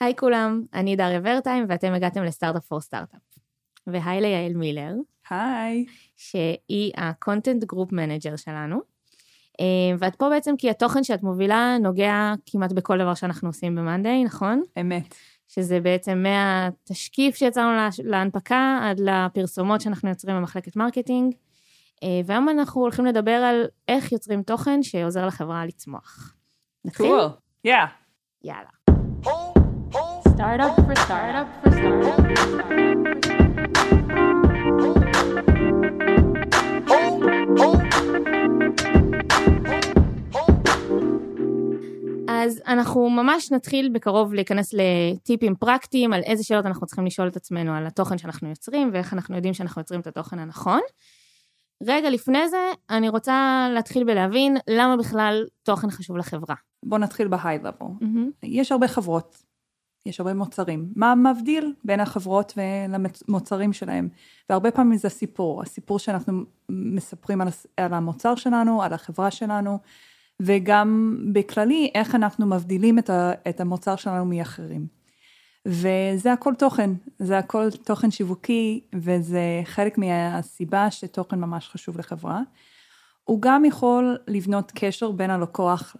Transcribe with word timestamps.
היי 0.00 0.16
כולם, 0.16 0.62
אני 0.74 0.96
דריה 0.96 1.20
ורטיים 1.24 1.66
ואתם 1.68 1.92
הגעתם 1.92 2.24
ל 2.24 2.29
Startup 2.29 2.64
for 2.64 2.80
Startup. 2.80 3.20
והיי 3.86 4.20
ליעל 4.20 4.52
מילר, 4.54 4.92
היי. 5.30 5.86
שהיא 6.16 6.92
ה-content 6.96 7.64
group 7.74 7.90
manager 7.92 8.36
שלנו. 8.36 8.80
אה, 9.60 9.64
ואת 9.98 10.16
פה 10.16 10.28
בעצם 10.28 10.54
כי 10.58 10.70
התוכן 10.70 11.04
שאת 11.04 11.22
מובילה 11.22 11.76
נוגע 11.80 12.32
כמעט 12.46 12.72
בכל 12.72 12.98
דבר 12.98 13.14
שאנחנו 13.14 13.48
עושים 13.48 13.74
ב-Monday, 13.74 14.24
נכון? 14.26 14.62
אמת. 14.80 15.14
שזה 15.48 15.80
בעצם 15.80 16.22
מהתשקיף 16.22 17.36
שיצרנו 17.36 17.72
לה- 17.76 17.88
להנפקה 18.04 18.78
עד 18.82 19.00
לפרסומות 19.00 19.80
שאנחנו 19.80 20.08
יוצרים 20.08 20.36
במחלקת 20.36 20.76
marketing. 20.76 21.34
אה, 22.02 22.20
והיום 22.26 22.48
אנחנו 22.48 22.80
הולכים 22.80 23.04
לדבר 23.06 23.30
על 23.30 23.64
איך 23.88 24.12
יוצרים 24.12 24.42
תוכן 24.42 24.82
שעוזר 24.82 25.26
לחברה 25.26 25.66
לצמוח. 25.66 26.34
נתחיל? 26.84 27.06
קול. 27.06 27.28
יא. 27.64 27.74
יאללה. 28.44 28.68
Startup 30.36 30.76
for 30.86 30.96
startup 31.06 31.48
for 31.62 31.70
startup. 31.78 32.26
אז 42.28 42.62
אנחנו 42.66 43.10
ממש 43.10 43.52
נתחיל 43.52 43.88
בקרוב 43.92 44.34
להיכנס 44.34 44.74
לטיפים 44.74 45.54
פרקטיים 45.54 46.12
על 46.12 46.22
איזה 46.22 46.44
שאלות 46.44 46.66
אנחנו 46.66 46.86
צריכים 46.86 47.06
לשאול 47.06 47.28
את 47.28 47.36
עצמנו 47.36 47.74
על 47.74 47.86
התוכן 47.86 48.18
שאנחנו 48.18 48.48
יוצרים 48.48 48.90
ואיך 48.92 49.14
אנחנו 49.14 49.36
יודעים 49.36 49.54
שאנחנו 49.54 49.80
יוצרים 49.80 50.00
את 50.00 50.06
התוכן 50.06 50.38
הנכון. 50.38 50.80
רגע 51.82 52.10
לפני 52.10 52.48
זה, 52.48 52.70
אני 52.90 53.08
רוצה 53.08 53.68
להתחיל 53.74 54.04
בלהבין 54.04 54.56
למה 54.68 54.96
בכלל 54.96 55.44
תוכן 55.62 55.90
חשוב 55.90 56.16
לחברה. 56.16 56.56
בואו 56.82 57.00
נתחיל 57.00 57.28
בהיי 57.28 57.58
לבו. 57.58 57.94
יש 58.42 58.72
הרבה 58.72 58.88
חברות, 58.88 59.45
יש 60.06 60.20
הרבה 60.20 60.34
מוצרים. 60.34 60.92
מה 60.96 61.14
מבדיל 61.14 61.74
בין 61.84 62.00
החברות 62.00 62.54
ולמוצרים 62.56 63.72
שלהם? 63.72 64.08
והרבה 64.50 64.70
פעמים 64.70 64.98
זה 64.98 65.08
סיפור, 65.08 65.62
הסיפור 65.62 65.98
שאנחנו 65.98 66.42
מספרים 66.68 67.40
על, 67.40 67.48
על 67.76 67.94
המוצר 67.94 68.34
שלנו, 68.34 68.82
על 68.82 68.92
החברה 68.92 69.30
שלנו, 69.30 69.78
וגם 70.40 71.18
בכללי 71.32 71.90
איך 71.94 72.14
אנחנו 72.14 72.46
מבדילים 72.46 72.98
את, 72.98 73.10
ה, 73.10 73.32
את 73.48 73.60
המוצר 73.60 73.96
שלנו 73.96 74.24
מאחרים. 74.24 74.86
וזה 75.66 76.32
הכל 76.32 76.54
תוכן, 76.54 76.90
זה 77.18 77.38
הכל 77.38 77.68
תוכן 77.84 78.10
שיווקי, 78.10 78.80
וזה 78.94 79.60
חלק 79.64 79.98
מהסיבה 79.98 80.90
שתוכן 80.90 81.40
ממש 81.40 81.68
חשוב 81.68 81.98
לחברה. 81.98 82.40
הוא 83.26 83.38
גם 83.42 83.64
יכול 83.64 84.18
לבנות 84.28 84.72
קשר 84.74 85.10
בין 85.10 85.30
הלקוח 85.30 85.96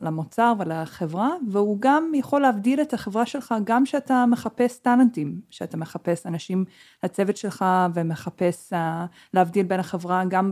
למוצר 0.00 0.52
ולחברה, 0.58 1.30
והוא 1.50 1.76
גם 1.80 2.12
יכול 2.14 2.42
להבדיל 2.42 2.80
את 2.80 2.94
החברה 2.94 3.26
שלך 3.26 3.54
גם 3.64 3.84
כשאתה 3.84 4.24
מחפש 4.26 4.78
טאלנטים, 4.78 5.40
שאתה 5.50 5.76
מחפש 5.76 6.26
אנשים 6.26 6.64
לצוות 7.04 7.36
שלך 7.36 7.64
ומחפש 7.94 8.72
uh, 8.72 8.76
להבדיל 9.34 9.66
בין 9.66 9.80
החברה 9.80 10.24
גם 10.28 10.50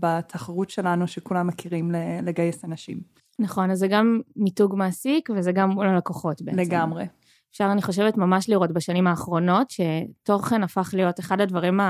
בתחרות 0.00 0.70
שלנו 0.70 1.06
שכולם 1.06 1.46
מכירים 1.46 1.90
לגייס 2.22 2.64
אנשים. 2.64 3.00
נכון, 3.38 3.70
אז 3.70 3.78
זה 3.78 3.88
גם 3.88 4.20
מיתוג 4.36 4.74
מעסיק 4.76 5.30
וזה 5.36 5.52
גם 5.52 5.70
מול 5.70 5.86
הלקוחות 5.86 6.42
בעצם. 6.42 6.58
לגמרי. 6.58 7.04
אפשר, 7.50 7.68
אני 7.72 7.82
חושבת, 7.82 8.16
ממש 8.16 8.48
לראות 8.48 8.72
בשנים 8.72 9.06
האחרונות 9.06 9.70
שתוכן 9.70 10.62
הפך 10.62 10.90
להיות 10.92 11.20
אחד 11.20 11.40
הדברים 11.40 11.80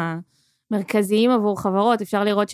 המרכזיים 0.70 1.30
עבור 1.30 1.60
חברות. 1.60 2.02
אפשר 2.02 2.24
לראות 2.24 2.48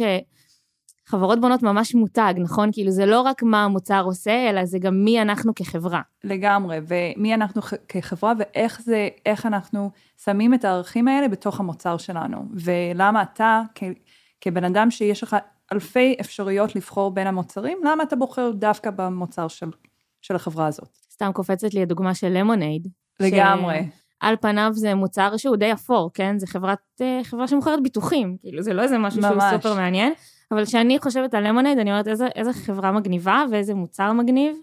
שחברות 1.08 1.40
בונות 1.40 1.62
ממש 1.62 1.94
מותג, 1.94 2.34
נכון? 2.38 2.68
כאילו 2.72 2.90
זה 2.90 3.06
לא 3.06 3.20
רק 3.20 3.42
מה 3.42 3.64
המוצר 3.64 4.02
עושה, 4.04 4.50
אלא 4.50 4.64
זה 4.64 4.78
גם 4.78 5.04
מי 5.04 5.22
אנחנו 5.22 5.54
כחברה. 5.54 6.00
לגמרי, 6.24 6.78
ומי 6.88 7.34
אנחנו 7.34 7.62
כחברה 7.88 8.32
ואיך 8.38 8.80
זה, 8.82 9.08
איך 9.26 9.46
אנחנו 9.46 9.90
שמים 10.24 10.54
את 10.54 10.64
הערכים 10.64 11.08
האלה 11.08 11.28
בתוך 11.28 11.60
המוצר 11.60 11.96
שלנו, 11.96 12.44
ולמה 12.54 13.22
אתה 13.22 13.62
כ, 13.74 13.82
כבן 14.40 14.64
אדם 14.64 14.90
שיש 14.90 15.22
לך 15.22 15.36
אלפי 15.72 16.16
אפשרויות 16.20 16.76
לבחור 16.76 17.10
בין 17.10 17.26
המוצרים, 17.26 17.78
למה 17.84 18.02
אתה 18.02 18.16
בוחר 18.16 18.50
דווקא 18.54 18.90
במוצר 18.90 19.48
של, 19.48 19.70
של 20.22 20.36
החברה 20.36 20.66
הזאת. 20.66 20.98
סתם 21.12 21.30
קופצת 21.32 21.74
לי 21.74 21.82
הדוגמה 21.82 22.14
של 22.14 22.28
למונייד. 22.28 22.88
לגמרי. 23.20 23.88
על 24.20 24.36
פניו 24.40 24.70
זה 24.74 24.94
מוצר 24.94 25.36
שהוא 25.36 25.56
די 25.56 25.72
אפור, 25.72 26.10
כן? 26.14 26.38
זה 26.38 26.46
חברת, 26.46 26.78
אה, 27.00 27.20
חברה 27.24 27.48
שמוכרת 27.48 27.82
ביטוחים, 27.82 28.36
כאילו 28.40 28.62
זה 28.62 28.72
לא 28.72 28.82
איזה 28.82 28.98
משהו 28.98 29.22
שהוא 29.22 29.34
ממש. 29.34 29.54
סופר 29.54 29.74
מעניין, 29.74 30.12
אבל 30.52 30.64
כשאני 30.64 30.98
חושבת 30.98 31.34
על 31.34 31.48
למונייד, 31.48 31.78
אני 31.78 31.90
אומרת 31.90 32.08
איזה, 32.08 32.26
איזה 32.34 32.52
חברה 32.52 32.92
מגניבה 32.92 33.44
ואיזה 33.50 33.74
מוצר 33.74 34.12
מגניב. 34.12 34.56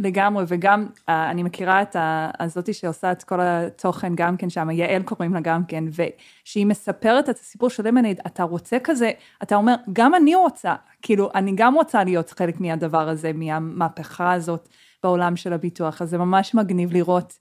לגמרי, 0.00 0.44
וגם 0.48 0.86
uh, 0.96 1.02
אני 1.08 1.42
מכירה 1.42 1.82
את 1.82 1.96
הזאתי 2.40 2.72
שעושה 2.72 3.12
את 3.12 3.22
כל 3.22 3.40
התוכן 3.40 4.12
גם 4.14 4.36
כן 4.36 4.50
שם, 4.50 4.70
יעל 4.70 5.02
קוראים 5.02 5.34
לה 5.34 5.40
גם 5.40 5.64
כן, 5.64 5.84
ושהיא 5.88 6.66
מספרת 6.66 7.28
את 7.28 7.38
הסיפור 7.38 7.70
של 7.70 7.88
למונייד, 7.88 8.20
אתה 8.26 8.42
רוצה 8.42 8.78
כזה, 8.84 9.10
אתה 9.42 9.56
אומר, 9.56 9.74
גם 9.92 10.14
אני 10.14 10.34
רוצה, 10.34 10.74
כאילו, 11.02 11.30
אני 11.34 11.52
גם 11.54 11.74
רוצה 11.74 12.04
להיות 12.04 12.30
חלק 12.30 12.60
מהדבר 12.60 13.08
הזה, 13.08 13.32
מהמהפכה 13.34 14.32
הזאת 14.32 14.68
בעולם 15.02 15.36
של 15.36 15.52
הביטוח, 15.52 16.02
אז 16.02 16.10
זה 16.10 16.18
ממש 16.18 16.54
מגניב 16.54 16.92
לראות 16.92 17.38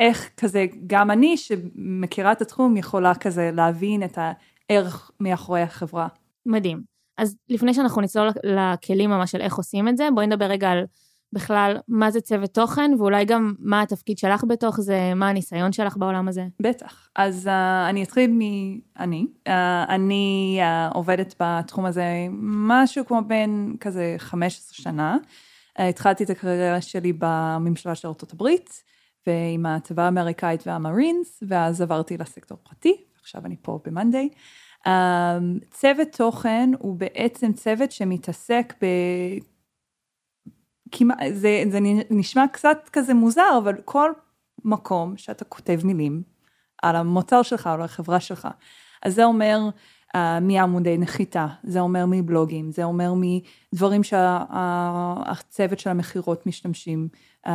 איך 0.00 0.30
כזה, 0.36 0.66
גם 0.86 1.10
אני 1.10 1.36
שמכירה 1.36 2.32
את 2.32 2.42
התחום, 2.42 2.76
יכולה 2.76 3.14
כזה 3.14 3.50
להבין 3.54 4.02
את 4.02 4.18
הערך 4.18 5.10
מאחורי 5.20 5.62
החברה. 5.62 6.08
מדהים. 6.46 6.97
אז 7.18 7.36
לפני 7.48 7.74
שאנחנו 7.74 8.02
נצלול 8.02 8.28
לכלים 8.44 9.10
ממש 9.10 9.32
של 9.32 9.40
איך 9.40 9.54
עושים 9.56 9.88
את 9.88 9.96
זה, 9.96 10.08
בואי 10.14 10.26
נדבר 10.26 10.44
רגע 10.44 10.70
על 10.70 10.84
בכלל 11.32 11.76
מה 11.88 12.10
זה 12.10 12.20
צוות 12.20 12.54
תוכן, 12.54 12.90
ואולי 12.98 13.24
גם 13.24 13.54
מה 13.58 13.82
התפקיד 13.82 14.18
שלך 14.18 14.44
בתוך 14.48 14.80
זה, 14.80 15.12
מה 15.16 15.28
הניסיון 15.28 15.72
שלך 15.72 15.96
בעולם 15.96 16.28
הזה. 16.28 16.46
בטח. 16.62 17.08
אז 17.16 17.46
uh, 17.46 17.90
אני 17.90 18.02
אתחיל 18.02 18.30
מ-אני. 18.30 19.26
Uh, 19.48 19.50
אני 19.88 20.60
uh, 20.62 20.94
עובדת 20.94 21.34
בתחום 21.40 21.84
הזה 21.84 22.04
משהו 22.42 23.06
כמו 23.06 23.22
בין 23.26 23.76
כזה 23.80 24.14
15 24.18 24.74
שנה. 24.84 25.16
Uh, 25.78 25.82
התחלתי 25.82 26.24
את 26.24 26.30
הקריירה 26.30 26.80
שלי 26.80 27.12
בממשלה 27.18 27.94
של 27.94 28.08
ארה"ב, 28.08 28.48
ועם 29.26 29.66
הצבא 29.66 30.02
האמריקאית 30.02 30.66
והמרינס, 30.66 31.42
ואז 31.48 31.80
עברתי 31.80 32.16
לסקטור 32.16 32.58
פרטי, 32.62 32.96
עכשיו 33.20 33.42
אני 33.44 33.56
פה 33.62 33.78
ב-Monday. 33.84 34.34
Um, 34.86 34.90
צוות 35.70 36.08
תוכן 36.16 36.70
הוא 36.78 36.96
בעצם 36.96 37.52
צוות 37.52 37.92
שמתעסק 37.92 38.74
ב... 38.82 38.86
כמעט, 40.92 41.18
זה, 41.32 41.62
זה 41.70 41.78
נשמע 42.10 42.44
קצת 42.52 42.88
כזה 42.92 43.14
מוזר, 43.14 43.58
אבל 43.62 43.74
כל 43.84 44.12
מקום 44.64 45.16
שאתה 45.16 45.44
כותב 45.44 45.80
מילים 45.84 46.22
על 46.82 46.96
המוצר 46.96 47.42
שלך 47.42 47.66
או 47.66 47.72
על 47.72 47.82
החברה 47.82 48.20
שלך, 48.20 48.48
אז 49.02 49.14
זה 49.14 49.24
אומר 49.24 49.58
מעמודי 50.40 50.98
נחיתה, 50.98 51.46
זה 51.62 51.80
אומר 51.80 52.04
מבלוגים, 52.06 52.72
זה 52.72 52.84
אומר 52.84 53.12
מדברים 53.16 54.02
שהצוות 54.02 55.78
של 55.78 55.90
המכירות 55.90 56.46
משתמשים 56.46 57.08
uh, 57.46 57.50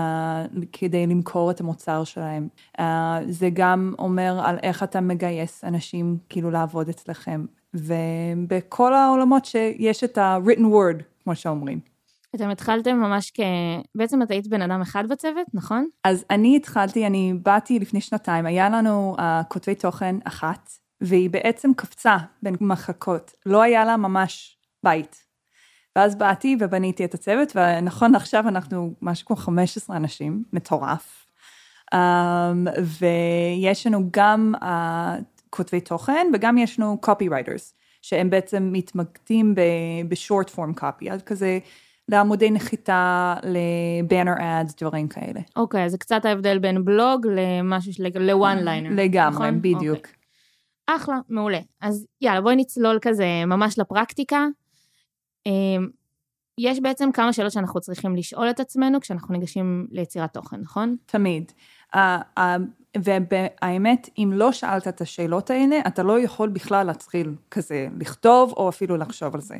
כדי 0.72 1.08
למכור 1.08 1.52
את 1.52 1.62
המוצר 1.62 2.04
שלהם. 2.04 2.48
Uh, 2.78 2.84
זה 3.30 3.50
גם 3.54 3.94
אומר 4.00 4.42
על 4.46 4.58
איך 4.64 4.84
אתה 4.84 5.02
מגייס 5.02 5.64
אנשים 5.64 6.18
כאילו 6.30 6.52
לעבוד 6.52 6.90
אצלכם, 6.90 7.46
ובכל 7.74 8.94
העולמות 8.94 9.46
שיש 9.46 10.04
את 10.04 10.18
ה-written 10.18 10.62
word, 10.62 11.04
כמו 11.24 11.36
שאומרים. 11.36 11.80
אתם 12.36 12.50
התחלתם 12.50 12.96
ממש 12.96 13.32
כ... 13.34 13.40
בעצם 13.96 14.22
את 14.22 14.32
היית 14.32 14.48
בן 14.48 14.62
אדם 14.62 14.82
אחד 14.82 15.04
בצוות, 15.10 15.48
נכון? 15.54 15.88
אז 16.04 16.26
אני 16.30 16.56
התחלתי, 16.56 17.08
אני 17.08 17.34
באתי 17.44 17.80
לפני 17.80 18.02
שנתיים, 18.02 18.46
היה 18.46 18.70
לנו 18.70 19.16
uh, 19.18 19.22
כותבי 19.48 19.76
תוכן 19.76 20.16
אחת, 20.24 20.70
והיא 21.04 21.30
בעצם 21.30 21.72
קפצה 21.74 22.18
בין 22.44 22.56
מחלקות, 22.62 23.34
לא 23.46 23.62
היה 23.62 23.86
לה 23.86 23.98
ממש 23.98 24.58
בית. 24.84 25.24
ואז 25.96 26.16
באתי 26.16 26.58
ובניתי 26.60 27.06
את 27.06 27.14
הצוות, 27.14 27.56
ונכון 27.56 28.12
לעכשיו 28.12 28.48
אנחנו 28.48 28.94
משהו 29.02 29.28
כמו 29.28 29.36
15 29.36 29.96
אנשים, 29.96 30.44
מטורף. 30.54 31.26
Um, 31.94 31.98
ויש 33.00 33.88
לנו 33.88 34.10
גם 34.12 34.54
uh, 34.62 34.66
כותבי 35.50 35.82
תוכן, 35.82 36.28
וגם 36.34 36.58
יש 36.58 36.80
לנו 36.80 36.98
copywriters, 37.06 37.74
שהם 38.02 38.30
בעצם 38.30 38.70
מתמקדים 38.72 39.56
בשורט 40.08 40.50
פורם 40.50 40.74
copy, 40.80 41.12
אז 41.12 41.22
כזה 41.22 41.60
לעמודי 42.10 42.52
נחיתה, 42.52 43.36
לבאנר 43.44 44.34
אדס, 44.40 44.76
דברים 44.82 45.08
כאלה. 45.08 45.40
אוקיי, 45.56 45.86
אז 45.86 45.92
זה 45.92 45.98
קצת 45.98 46.26
ההבדל 46.26 46.60
בין 46.60 46.86
בלוג 46.86 47.28
למשהו, 47.36 47.92
ל-one 48.00 48.64
liner. 48.64 48.94
לגמרי, 48.96 49.36
נכון? 49.36 49.62
בדיוק. 49.62 49.98
אוקיי. 49.98 50.23
אחלה, 50.88 51.20
מעולה. 51.30 51.60
אז 51.82 52.06
יאללה, 52.22 52.42
בואי 52.42 52.56
נצלול 52.56 53.00
כזה 53.02 53.26
ממש 53.48 53.80
לפרקטיקה. 53.80 54.46
אמ, 55.46 55.88
יש 56.58 56.80
בעצם 56.80 57.12
כמה 57.12 57.34
שאלות 57.34 57.52
שאנחנו 57.52 57.82
צריכים 57.82 58.16
לשאול 58.16 58.50
את 58.50 58.60
עצמנו 58.60 59.02
כשאנחנו 59.02 59.34
ניגשים 59.34 59.88
ליצירת 59.92 60.34
תוכן, 60.34 60.58
נכון? 60.60 60.96
תמיד. 61.06 61.52
Uh, 61.96 61.98
uh, 62.40 62.42
והאמת, 63.04 64.10
אם 64.18 64.32
לא 64.34 64.52
שאלת 64.52 64.88
את 64.88 65.02
השאלות 65.02 65.50
האלה, 65.50 65.80
אתה 65.88 66.04
לא 66.04 66.20
יכול 66.20 66.50
בכלל 66.50 66.88
להתחיל 66.88 67.36
כזה 67.52 67.88
לכתוב, 68.00 68.54
או 68.58 68.70
אפילו 68.70 68.98
לחשוב 68.98 69.36
על 69.36 69.42
זה. 69.42 69.56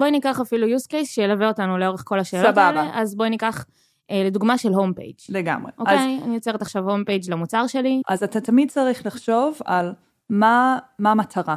בואי 0.00 0.10
ניקח 0.10 0.40
אפילו 0.40 0.66
use 0.66 0.86
case 0.90 1.04
שילווה 1.06 1.48
אותנו 1.48 1.78
לאורך 1.78 2.02
כל 2.06 2.18
השאלות 2.18 2.46
סבבה. 2.46 2.66
האלה, 2.66 2.90
אז 2.94 3.14
בואי 3.14 3.30
ניקח 3.30 3.64
אה, 4.10 4.22
לדוגמה 4.26 4.58
של 4.58 4.72
home 4.72 4.92
page. 4.94 5.14
לגמרי. 5.28 5.72
אז, 5.72 5.80
אוקיי, 5.80 6.20
אני 6.24 6.34
יוצרת 6.34 6.62
עכשיו 6.62 6.90
home 6.90 7.04
page 7.04 7.30
למוצר 7.30 7.66
שלי. 7.66 8.02
אז 8.08 8.22
אתה 8.22 8.40
תמיד 8.40 8.70
צריך 8.70 9.06
לחשוב 9.06 9.58
על 9.64 9.92
מה, 10.30 10.78
מה 10.98 11.10
המטרה. 11.10 11.56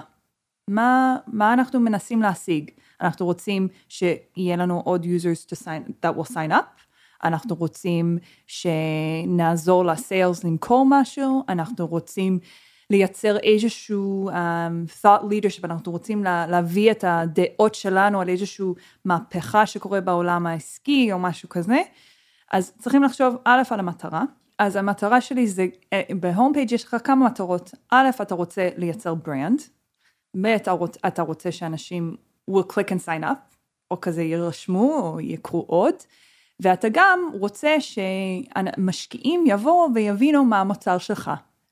מה, 0.67 1.15
מה 1.27 1.53
אנחנו 1.53 1.79
מנסים 1.79 2.21
להשיג? 2.21 2.71
אנחנו 3.01 3.25
רוצים 3.25 3.67
שיהיה 3.89 4.55
לנו 4.55 4.81
עוד 4.85 5.05
users 5.05 5.49
to 5.49 5.63
sign, 5.63 5.91
that 6.05 6.17
will 6.17 6.33
sign 6.33 6.51
up, 6.51 6.81
אנחנו 7.23 7.55
רוצים 7.55 8.17
שנעזור 8.47 9.85
ל 9.85 9.95
sales 9.95 10.43
למכור 10.43 10.85
משהו, 10.89 11.43
אנחנו 11.49 11.87
רוצים 11.87 12.39
לייצר 12.89 13.37
איזשהו 13.37 14.29
um, 14.29 14.33
thought 15.01 15.23
leadership, 15.23 15.63
אנחנו 15.63 15.91
רוצים 15.91 16.23
לה, 16.23 16.47
להביא 16.47 16.91
את 16.91 17.03
הדעות 17.07 17.75
שלנו 17.75 18.21
על 18.21 18.29
איזשהו 18.29 18.75
מהפכה 19.05 19.65
שקורה 19.65 20.01
בעולם 20.01 20.47
העסקי 20.47 21.11
או 21.11 21.19
משהו 21.19 21.49
כזה. 21.49 21.81
אז 22.51 22.73
צריכים 22.79 23.03
לחשוב 23.03 23.35
א' 23.45 23.61
על 23.69 23.79
המטרה. 23.79 24.23
אז 24.61 24.75
המטרה 24.75 25.21
שלי 25.21 25.47
זה, 25.47 25.67
אה, 25.93 26.01
ב 26.19 26.26
home 26.26 26.53
page 26.53 26.71
יש 26.71 26.83
לך 26.83 26.95
כמה 27.03 27.25
מטרות. 27.25 27.71
א', 27.91 28.09
אתה 28.21 28.35
רוצה 28.35 28.69
לייצר 28.77 29.13
brand, 29.13 29.61
ב', 30.41 30.45
אתה 31.07 31.21
רוצה 31.21 31.51
שאנשים 31.51 32.15
will 32.51 32.63
click 32.73 32.89
and 32.89 33.05
sign 33.05 33.23
up, 33.23 33.55
או 33.91 34.01
כזה 34.01 34.23
יירשמו 34.23 34.99
או 34.99 35.19
יקראו 35.19 35.65
עוד, 35.67 35.95
ואתה 36.59 36.87
גם 36.91 37.19
רוצה 37.33 37.75
שמשקיעים 37.79 39.43
יבואו 39.47 39.87
ויבינו 39.95 40.45
מה 40.45 40.59
המוצר 40.61 40.97
שלך, 40.97 41.31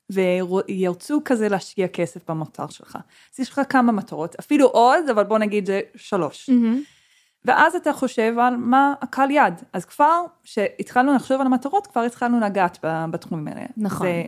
וירצו 0.09 1.21
כזה 1.25 1.49
להשקיע 1.49 1.87
כסף 1.87 2.29
במוצר 2.29 2.67
שלך. 2.67 2.97
אז 3.33 3.39
יש 3.39 3.49
לך 3.49 3.61
כמה 3.69 3.91
מטרות, 3.91 4.35
אפילו 4.39 4.67
עוד, 4.67 5.09
אבל 5.09 5.23
בוא 5.23 5.37
נגיד 5.37 5.69
שלוש. 5.95 6.49
Mm-hmm. 6.49 6.98
ואז 7.45 7.75
אתה 7.75 7.93
חושב 7.93 8.35
על 8.39 8.57
מה 8.57 8.93
הקהל 9.01 9.31
יד. 9.31 9.53
אז 9.73 9.85
כבר 9.85 10.21
כשהתחלנו 10.43 11.13
לחשוב 11.15 11.41
על 11.41 11.47
המטרות, 11.47 11.87
כבר 11.87 12.01
התחלנו 12.01 12.39
לגעת 12.39 12.77
בתחומים 12.83 13.47
האלה. 13.47 13.65
נכון. 13.77 14.07
זה 14.07 14.23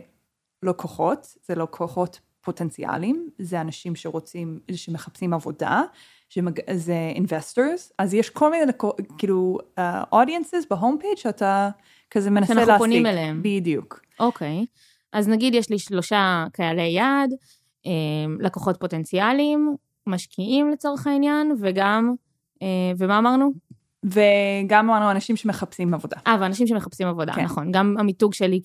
לקוחות, 0.62 1.26
זה 1.42 1.54
לקוחות 1.54 2.20
פוטנציאליים, 2.40 3.28
זה 3.38 3.60
אנשים 3.60 3.96
שרוצים, 3.96 4.58
שמחפשים 4.74 5.34
עבודה, 5.34 5.82
זה 6.74 7.12
investors, 7.16 7.92
אז 7.98 8.14
יש 8.14 8.30
כל 8.30 8.50
מיני, 8.50 8.72
כאילו, 9.18 9.58
uh, 9.78 10.14
audiences 10.14 10.66
בהום 10.70 10.96
פייג' 11.00 11.16
שאתה 11.16 11.70
כזה 12.10 12.30
מנסה 12.30 12.54
להשיג. 12.54 12.66
שאנחנו 12.66 12.84
פונים 12.84 13.06
אליהם. 13.06 13.42
בדיוק. 13.42 14.00
אוקיי, 14.20 14.66
אז 15.12 15.28
נגיד 15.28 15.54
יש 15.54 15.70
לי 15.70 15.78
שלושה 15.78 16.44
קהלי 16.52 16.88
יעד, 16.88 17.30
לקוחות 18.40 18.80
פוטנציאליים, 18.80 19.76
משקיעים 20.06 20.70
לצורך 20.70 21.06
העניין, 21.06 21.52
וגם, 21.60 22.14
ומה 22.98 23.18
אמרנו? 23.18 23.52
וגם 24.04 24.90
אמרנו 24.90 25.10
אנשים 25.10 25.36
שמחפשים 25.36 25.94
עבודה. 25.94 26.16
אה, 26.26 26.36
ואנשים 26.40 26.66
שמחפשים 26.66 27.08
עבודה, 27.08 27.32
כן. 27.32 27.44
נכון. 27.44 27.72
גם 27.72 27.96
המיתוג 27.98 28.34
שלי 28.34 28.60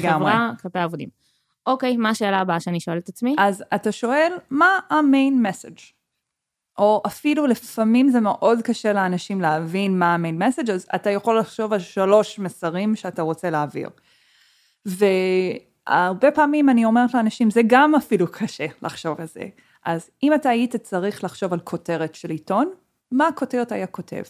כחברה 0.00 0.52
כלפי 0.62 0.78
העבודים. 0.78 1.08
אוקיי, 1.66 1.96
מה 1.96 2.08
השאלה 2.08 2.38
הבאה 2.38 2.60
שאני 2.60 2.80
שואלת 2.80 3.04
את 3.04 3.08
עצמי? 3.08 3.36
אז 3.38 3.64
אתה 3.74 3.92
שואל, 3.92 4.32
מה 4.50 4.78
המיין 4.90 5.42
מסאג'? 5.42 5.78
או 6.78 7.02
אפילו 7.06 7.46
לפעמים 7.46 8.08
זה 8.08 8.20
מאוד 8.20 8.62
קשה 8.62 8.92
לאנשים 8.92 9.40
להבין 9.40 9.98
מה 9.98 10.14
המיין 10.14 10.42
מסאג', 10.42 10.70
אז 10.70 10.86
אתה 10.94 11.10
יכול 11.10 11.38
לחשוב 11.38 11.72
על 11.72 11.78
שלוש 11.78 12.38
מסרים 12.38 12.96
שאתה 12.96 13.22
רוצה 13.22 13.50
להעביר. 13.50 13.88
והרבה 14.86 16.30
פעמים 16.30 16.68
אני 16.68 16.84
אומרת 16.84 17.14
לאנשים, 17.14 17.50
זה 17.50 17.60
גם 17.66 17.94
אפילו 17.94 18.26
קשה 18.32 18.66
לחשוב 18.82 19.20
על 19.20 19.26
זה. 19.26 19.42
אז 19.84 20.10
אם 20.22 20.34
אתה 20.34 20.48
היית 20.48 20.76
צריך 20.76 21.24
לחשוב 21.24 21.52
על 21.52 21.60
כותרת 21.60 22.14
של 22.14 22.30
עיתון, 22.30 22.70
מה 23.12 23.28
הכותרת 23.28 23.72
היה 23.72 23.86
כותב? 23.86 24.22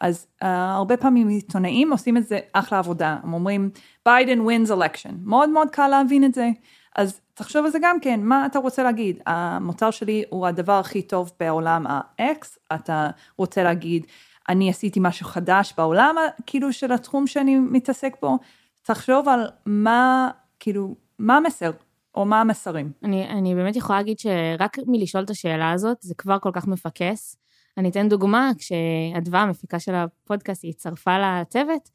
אז 0.00 0.26
uh, 0.42 0.46
הרבה 0.46 0.96
פעמים 0.96 1.28
עיתונאים 1.28 1.92
עושים 1.92 2.16
את 2.16 2.26
זה 2.26 2.38
אחלה 2.52 2.78
עבודה, 2.78 3.16
הם 3.22 3.32
אומרים, 3.32 3.70
ביידן 4.06 4.40
wins 4.40 4.70
election, 4.70 5.12
מאוד 5.22 5.48
מאוד 5.50 5.70
קל 5.70 5.88
להבין 5.88 6.24
את 6.24 6.34
זה, 6.34 6.48
אז 6.96 7.20
תחשוב 7.34 7.64
על 7.64 7.70
זה 7.70 7.78
גם 7.82 8.00
כן, 8.00 8.20
מה 8.22 8.46
אתה 8.46 8.58
רוצה 8.58 8.82
להגיד? 8.82 9.18
המוצר 9.26 9.90
שלי 9.90 10.24
הוא 10.30 10.46
הדבר 10.46 10.72
הכי 10.72 11.02
טוב 11.02 11.32
בעולם 11.40 11.86
ה-X, 11.86 12.46
אתה 12.74 13.10
רוצה 13.36 13.62
להגיד, 13.62 14.06
אני 14.48 14.70
עשיתי 14.70 15.00
משהו 15.02 15.26
חדש 15.26 15.74
בעולם, 15.76 16.16
כאילו, 16.46 16.72
של 16.72 16.92
התחום 16.92 17.26
שאני 17.26 17.58
מתעסק 17.58 18.16
בו, 18.22 18.38
תחשוב 18.82 19.28
על 19.28 19.48
מה, 19.66 20.30
כאילו, 20.60 20.94
מה 21.18 21.36
המסר, 21.36 21.70
או 22.14 22.24
מה 22.24 22.40
המסרים. 22.40 22.92
אני, 23.04 23.28
אני 23.28 23.54
באמת 23.54 23.76
יכולה 23.76 23.98
להגיד 23.98 24.18
שרק 24.18 24.76
מלשאול 24.86 25.24
את 25.24 25.30
השאלה 25.30 25.72
הזאת, 25.72 25.96
זה 26.00 26.14
כבר 26.14 26.38
כל 26.38 26.50
כך 26.52 26.66
מפקס. 26.66 27.36
אני 27.78 27.88
אתן 27.88 28.08
דוגמה, 28.08 28.50
כשאדווה, 28.58 29.40
המפיקה 29.42 29.80
של 29.80 29.94
הפודקאסט, 29.94 30.64
היא 30.64 30.70
הצטרפה 30.70 31.18
לצוות, 31.18 31.90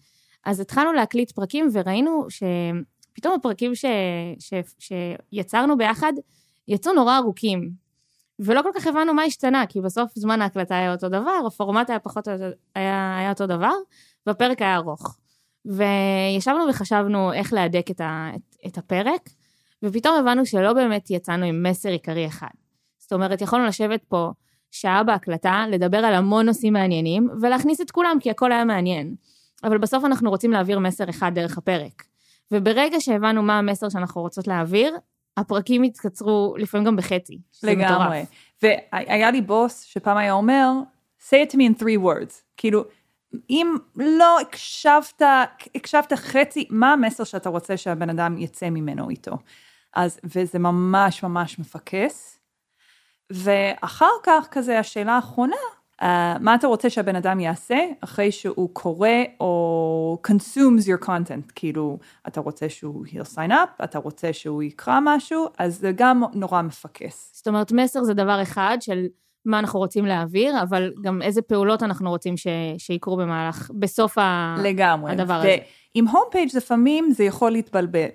אז 0.46 0.60
התחלנו 0.60 0.94
להקליט 0.94 1.32
פרקים 1.32 1.70
וראינו 1.74 2.28
שפתאום 2.30 3.34
הפרקים 3.34 3.76
ש... 3.76 3.86
ש... 4.40 4.54
שיצרנו 4.80 5.78
ביחד 5.78 6.14
יצאו 6.68 6.94
נורא 6.94 7.18
ארוכים. 7.18 7.70
ולא 8.40 8.62
כל 8.62 8.70
כך 8.76 8.88
הבנו 8.88 9.14
מה 9.14 9.24
השתנה, 9.24 9.66
כי 9.66 9.82
בסוף 9.82 10.12
זמן 10.16 10.42
ההקלטה 10.42 10.76
היה 10.76 10.92
אותו 10.92 11.10
דבר, 11.10 11.44
הפורמט 11.48 11.90
היה 11.90 12.00
פחות, 12.00 12.28
היה, 12.76 13.18
היה 13.18 13.30
אותו 13.30 13.48
דבר, 13.48 13.74
והפרק 14.28 14.62
היה 14.62 14.76
ארוך. 14.76 15.18
וישבנו 15.66 16.64
וחשבנו 16.70 17.34
איך 17.34 17.54
להדק 17.54 17.92
את, 17.92 18.02
ה, 18.02 18.30
את, 18.36 18.56
את 18.68 18.78
הפרק, 18.78 19.30
ופתאום 19.84 20.16
הבנו 20.20 20.46
שלא 20.46 20.74
באמת 20.74 21.10
יצאנו 21.10 21.46
עם 21.46 21.64
מסר 21.64 21.90
עיקרי 21.90 22.28
אחד. 22.28 22.48
זאת 23.00 23.14
אומרת, 23.14 23.42
יכולנו 23.42 23.66
לשבת 23.66 24.04
פה 24.04 24.32
שעה 24.74 25.04
בהקלטה, 25.04 25.66
לדבר 25.70 25.98
על 25.98 26.14
המון 26.14 26.46
נושאים 26.46 26.74
מעניינים, 26.74 27.30
ולהכניס 27.42 27.82
את 27.82 27.92
כולם, 27.92 28.18
כי 28.20 28.30
הכל 28.30 28.52
היה 28.52 28.66
מעניין. 28.66 29.16
אבל 29.64 29.78
בסוף 29.78 30.06
אנחנו 30.06 30.30
רוצים 30.30 30.52
להעביר 30.52 30.80
מסר 30.80 31.10
אחד 31.10 31.32
דרך 31.36 31.58
הפרק. 31.58 32.04
וברגע 32.52 33.00
שהבנו 33.00 33.44
מה 33.44 33.60
המסר 33.60 33.90
שאנחנו 33.90 34.22
רוצות 34.22 34.48
להעביר, 34.48 34.98
הפרקים 35.38 35.84
התקצרו 35.84 36.56
לפעמים 36.58 36.86
גם 36.86 36.96
בחצי. 36.96 37.40
לגמרי. 37.64 38.26
והיה 38.62 39.32
לי 39.32 39.42
בוס 39.42 39.82
שפעם 39.82 40.18
היה 40.18 40.34
אומר, 40.34 40.72
say 41.30 41.48
it 41.48 41.52
to 41.52 41.56
me 41.56 41.62
in 41.62 41.82
three 41.82 42.04
words. 42.04 42.34
כאילו, 42.58 42.84
אם 43.50 43.76
לא 43.96 44.40
הקשבת, 44.40 45.22
הקשבת 45.76 46.14
חצי, 46.14 46.68
מה 46.70 46.94
המסר 46.94 47.24
שאתה 47.24 47.50
רוצה 47.50 47.78
שהבן 47.78 48.10
אדם 48.10 48.38
יצא 48.38 48.70
ממנו 48.70 49.10
איתו? 49.10 49.38
אז, 49.96 50.20
וזה 50.24 50.60
ממש 50.60 51.24
ממש 51.24 51.60
מפקס. 51.60 52.40
ואחר 53.34 54.12
כך 54.24 54.48
כזה 54.52 54.80
השאלה 54.80 55.12
האחרונה, 55.16 55.56
uh, 56.02 56.06
מה 56.40 56.56
אתה 56.56 56.68
רוצה 56.68 56.90
שהבן 56.90 57.16
אדם 57.16 57.40
יעשה 57.40 57.80
אחרי 58.02 58.32
שהוא 58.32 58.70
קורא 58.74 59.10
או 59.40 60.18
consumes 60.28 60.84
your 60.84 61.06
content, 61.06 61.52
כאילו 61.56 61.98
אתה 62.28 62.42
רוצה 62.42 62.70
שהוא 62.70 63.06
he'll 63.06 63.36
sign 63.36 63.52
up, 63.52 63.84
אתה 63.84 64.00
רוצה 64.00 64.34
שהוא 64.34 64.64
יקרא 64.64 65.00
משהו, 65.02 65.46
אז 65.58 65.80
זה 65.80 65.92
גם 65.96 66.24
נורא 66.34 66.62
מפקס. 66.62 67.32
זאת 67.36 67.48
אומרת 67.48 67.72
מסר 67.72 68.04
זה 68.04 68.14
דבר 68.14 68.42
אחד 68.42 68.78
של 68.82 69.06
מה 69.46 69.60
אנחנו 69.60 69.80
רוצים 69.80 70.06
להעביר, 70.06 70.62
אבל 70.62 70.92
גם 71.04 71.22
איזה 71.22 71.42
פעולות 71.42 71.84
אנחנו 71.84 72.10
רוצים 72.10 72.38
ש... 72.38 72.48
שיקרו 72.78 73.18
במהלך, 73.18 73.72
בסוף 73.80 74.18
לגמרי. 74.64 75.12
הדבר 75.12 75.34
הזה. 75.34 75.58
ועם 75.96 76.08
home 76.08 76.24
page 76.32 76.50
לפעמים 76.56 77.12
זה 77.12 77.24
יכול 77.24 77.52
להתבלבל, 77.52 78.08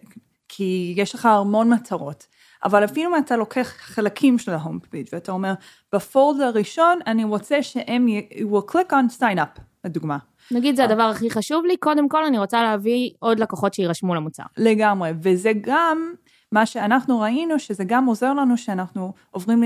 כי 0.49 0.95
יש 0.97 1.15
לך 1.15 1.27
המון 1.27 1.73
מטרות. 1.73 2.27
אבל 2.65 2.85
אפילו 2.85 3.11
אם 3.11 3.23
אתה 3.25 3.37
לוקח 3.37 3.75
חלקים 3.79 4.39
של 4.39 4.53
ה 4.53 4.58
home 4.58 4.79
page 4.79 5.07
ואתה 5.13 5.33
אומר, 5.33 5.55
ב 5.95 6.04
fold 6.04 6.41
הראשון 6.41 6.99
אני 7.07 7.25
רוצה 7.25 7.63
שהם 7.63 8.09
י... 8.09 8.29
will 8.41 8.73
click 8.73 8.91
on 8.91 9.21
sign 9.21 9.37
up, 9.37 9.61
לדוגמה. 9.85 10.19
נגיד 10.51 10.77
זה 10.77 10.85
הדבר 10.85 11.03
הכי 11.03 11.31
חשוב 11.31 11.65
לי, 11.65 11.77
קודם 11.77 12.09
כל 12.09 12.25
אני 12.25 12.39
רוצה 12.39 12.63
להביא 12.63 13.11
עוד 13.19 13.41
לקוחות 13.41 13.75
שיירשמו 13.75 14.15
למוצר. 14.15 14.43
לגמרי, 14.57 15.11
וזה 15.23 15.53
גם 15.61 16.13
מה 16.53 16.67
שאנחנו 16.67 17.21
ראינו, 17.21 17.59
שזה 17.59 17.85
גם 17.87 18.07
עוזר 18.07 18.33
לנו 18.33 18.57
שאנחנו 18.57 19.13
עוברים, 19.31 19.63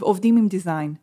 עובדים 0.00 0.36
עם 0.36 0.48
דיזיין. 0.48 0.94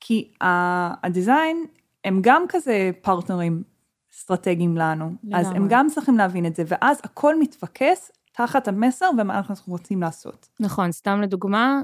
כי 0.00 0.32
הדיזיין 0.40 1.64
הם 2.04 2.18
גם 2.22 2.44
כזה 2.48 2.90
פרטנרים 3.02 3.62
אסטרטגיים 4.14 4.76
לנו, 4.76 5.12
לגמרי. 5.24 5.40
אז 5.40 5.50
הם 5.50 5.66
גם 5.68 5.86
צריכים 5.90 6.18
להבין 6.18 6.46
את 6.46 6.56
זה, 6.56 6.62
ואז 6.66 7.00
הכל 7.04 7.40
מתפקס 7.40 8.10
תחת 8.36 8.68
המסר 8.68 9.10
ומה 9.18 9.36
אנחנו 9.36 9.72
רוצים 9.72 10.00
לעשות. 10.00 10.48
נכון, 10.60 10.92
סתם 10.92 11.20
לדוגמה, 11.22 11.80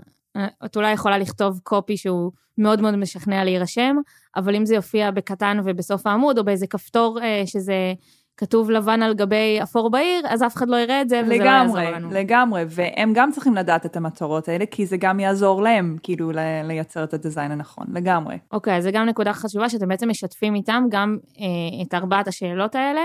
את 0.65 0.77
אולי 0.77 0.93
יכולה 0.93 1.19
לכתוב 1.19 1.61
קופי 1.63 1.97
שהוא 1.97 2.33
מאוד 2.59 2.81
מאוד 2.81 2.97
משכנע 2.97 3.45
להירשם, 3.45 3.97
אבל 4.37 4.55
אם 4.57 4.67
זה 4.67 4.75
יופיע 4.75 5.11
בקטן 5.11 5.61
ובסוף 5.65 6.07
העמוד, 6.07 6.39
או 6.39 6.45
באיזה 6.45 6.67
כפתור 6.67 7.19
שזה 7.47 7.95
כתוב 8.37 8.71
לבן 8.71 9.03
על 9.03 9.15
גבי 9.15 9.59
אפור 9.63 9.91
בהיר, 9.91 10.23
אז 10.29 10.43
אף 10.43 10.57
אחד 10.57 10.69
לא 10.69 10.77
יראה 10.77 11.01
את 11.01 11.09
זה, 11.09 11.21
וזה 11.25 11.35
לגמרי, 11.35 11.83
לא 11.83 11.89
יעזור 11.89 11.97
לנו. 11.97 12.11
לגמרי, 12.11 12.65
והם 12.69 13.13
גם 13.15 13.31
צריכים 13.33 13.55
לדעת 13.55 13.87
את 13.87 13.97
המטרות 13.97 14.49
האלה, 14.49 14.67
כי 14.67 14.87
זה 14.87 14.97
גם 14.97 15.21
יעזור 15.21 15.63
להם, 15.63 15.97
כאילו, 16.03 16.31
לייצר 16.65 17.05
את 17.05 17.15
הדיזיין 17.15 17.51
הנכון, 17.51 17.87
לגמרי. 17.93 18.39
אוקיי, 18.53 18.77
אז 18.77 18.83
זה 18.83 18.91
גם 18.91 19.07
נקודה 19.07 19.33
חשובה, 19.33 19.69
שאתם 19.69 19.89
בעצם 19.89 20.09
משתפים 20.09 20.55
איתם 20.55 20.85
גם 20.91 21.19
אה, 21.41 21.83
את 21.83 21.95
ארבעת 21.95 22.29
השאלות 22.29 22.75
האלה, 22.75 23.01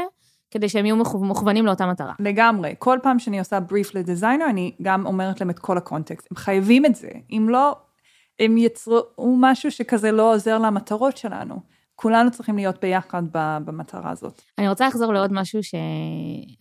כדי 0.52 0.70
שהם 0.70 0.86
יהיו 0.86 0.96
מוכוונים 1.16 1.66
לאותה 1.66 1.86
מטרה. 1.86 2.14
לגמרי. 2.20 2.76
כל 2.80 3.00
פעם 3.04 3.20
שאני 3.20 3.40
עושה 3.40 3.60
בריף 3.60 3.96
לדיזיינר, 3.96 4.46
אני 4.50 4.76
גם 4.82 5.06
אומרת 5.06 5.40
להם 5.42 5.50
את 5.50 5.60
כל 5.60 5.78
הקונטקסט. 5.78 6.28
הם 6.32 6.38
חייבים 6.38 6.86
את 6.86 6.96
זה. 6.96 7.10
אם 7.32 7.46
לא, 7.50 7.76
הם 8.40 8.58
יצרו 8.58 9.02
משהו 9.18 9.72
שכזה 9.72 10.12
לא 10.12 10.34
עוזר 10.34 10.58
למטרות 10.58 11.18
שלנו. 11.18 11.60
כולנו 11.96 12.32
צריכים 12.32 12.56
להיות 12.56 12.82
ביחד 12.82 13.24
במטרה 13.34 14.12
הזאת. 14.12 14.42
אני 14.58 14.70
רוצה 14.70 14.88
לחזור 14.88 15.14
לעוד 15.14 15.34
משהו 15.34 15.64
ש... 15.64 15.76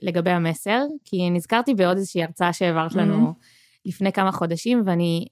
לגבי 0.03 0.31
המסר, 0.31 0.81
כי 1.05 1.31
נזכרתי 1.31 1.75
בעוד 1.75 1.97
איזושהי 1.97 2.23
הרצאה 2.25 2.53
שהעברת 2.53 2.95
לנו 2.95 3.33
לפני 3.87 4.13
כמה 4.13 4.33
חודשים, 4.33 4.83
ואני... 4.87 5.27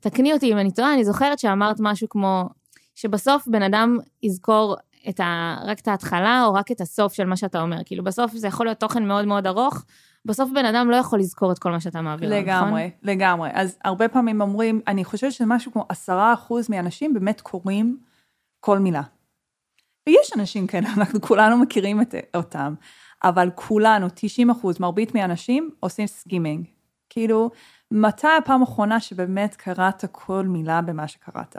תקני 0.00 0.32
אותי 0.32 0.52
אם 0.52 0.58
אני 0.58 0.72
טועה, 0.72 0.94
אני 0.94 1.04
זוכרת 1.04 1.38
שאמרת 1.38 1.76
משהו 1.80 2.08
כמו 2.08 2.44
שבסוף 2.94 3.48
בן 3.48 3.62
אדם 3.62 3.98
יזכור 4.22 4.76
את 5.08 5.20
ה... 5.20 5.56
רק 5.64 5.80
את 5.80 5.88
ההתחלה 5.88 6.44
או 6.44 6.54
רק 6.54 6.72
את 6.72 6.80
הסוף 6.80 7.12
של 7.12 7.24
מה 7.24 7.36
שאתה 7.36 7.60
אומר. 7.60 7.76
כאילו 7.84 8.04
בסוף 8.04 8.32
זה 8.32 8.46
יכול 8.46 8.66
להיות 8.66 8.80
תוכן 8.80 9.04
מאוד 9.04 9.24
מאוד 9.24 9.46
ארוך, 9.46 9.84
בסוף 10.24 10.50
בן 10.54 10.64
אדם 10.64 10.90
לא 10.90 10.96
יכול 10.96 11.18
לזכור 11.18 11.52
את 11.52 11.58
כל 11.58 11.70
מה 11.70 11.80
שאתה 11.80 12.00
מעביר, 12.00 12.30
לו, 12.30 12.36
נכון? 12.36 12.48
לגמרי, 12.48 12.90
לגמרי. 13.02 13.50
אז 13.52 13.78
הרבה 13.84 14.08
פעמים 14.08 14.40
אומרים, 14.40 14.80
אני 14.86 15.04
חושבת 15.04 15.32
שמשהו 15.32 15.72
כמו 15.72 15.84
עשרה 15.88 16.34
אחוז 16.34 16.70
מהאנשים 16.70 17.14
באמת 17.14 17.40
קוראים 17.40 17.98
כל 18.60 18.78
מילה. 18.78 19.02
ויש 20.08 20.32
אנשים 20.36 20.66
כאלה, 20.66 20.88
אנחנו 20.96 21.20
כולנו 21.20 21.56
מכירים 21.56 22.00
את, 22.00 22.14
אותם, 22.36 22.74
אבל 23.24 23.50
כולנו, 23.54 24.06
90 24.14 24.50
אחוז, 24.50 24.80
מרבית 24.80 25.14
מהאנשים 25.14 25.70
עושים 25.80 26.06
skimming. 26.06 26.66
כאילו, 27.10 27.50
מתי 27.90 28.28
הפעם 28.38 28.60
האחרונה 28.60 29.00
שבאמת 29.00 29.56
קראת 29.56 30.04
כל 30.12 30.44
מילה 30.46 30.82
במה 30.82 31.08
שקראת? 31.08 31.56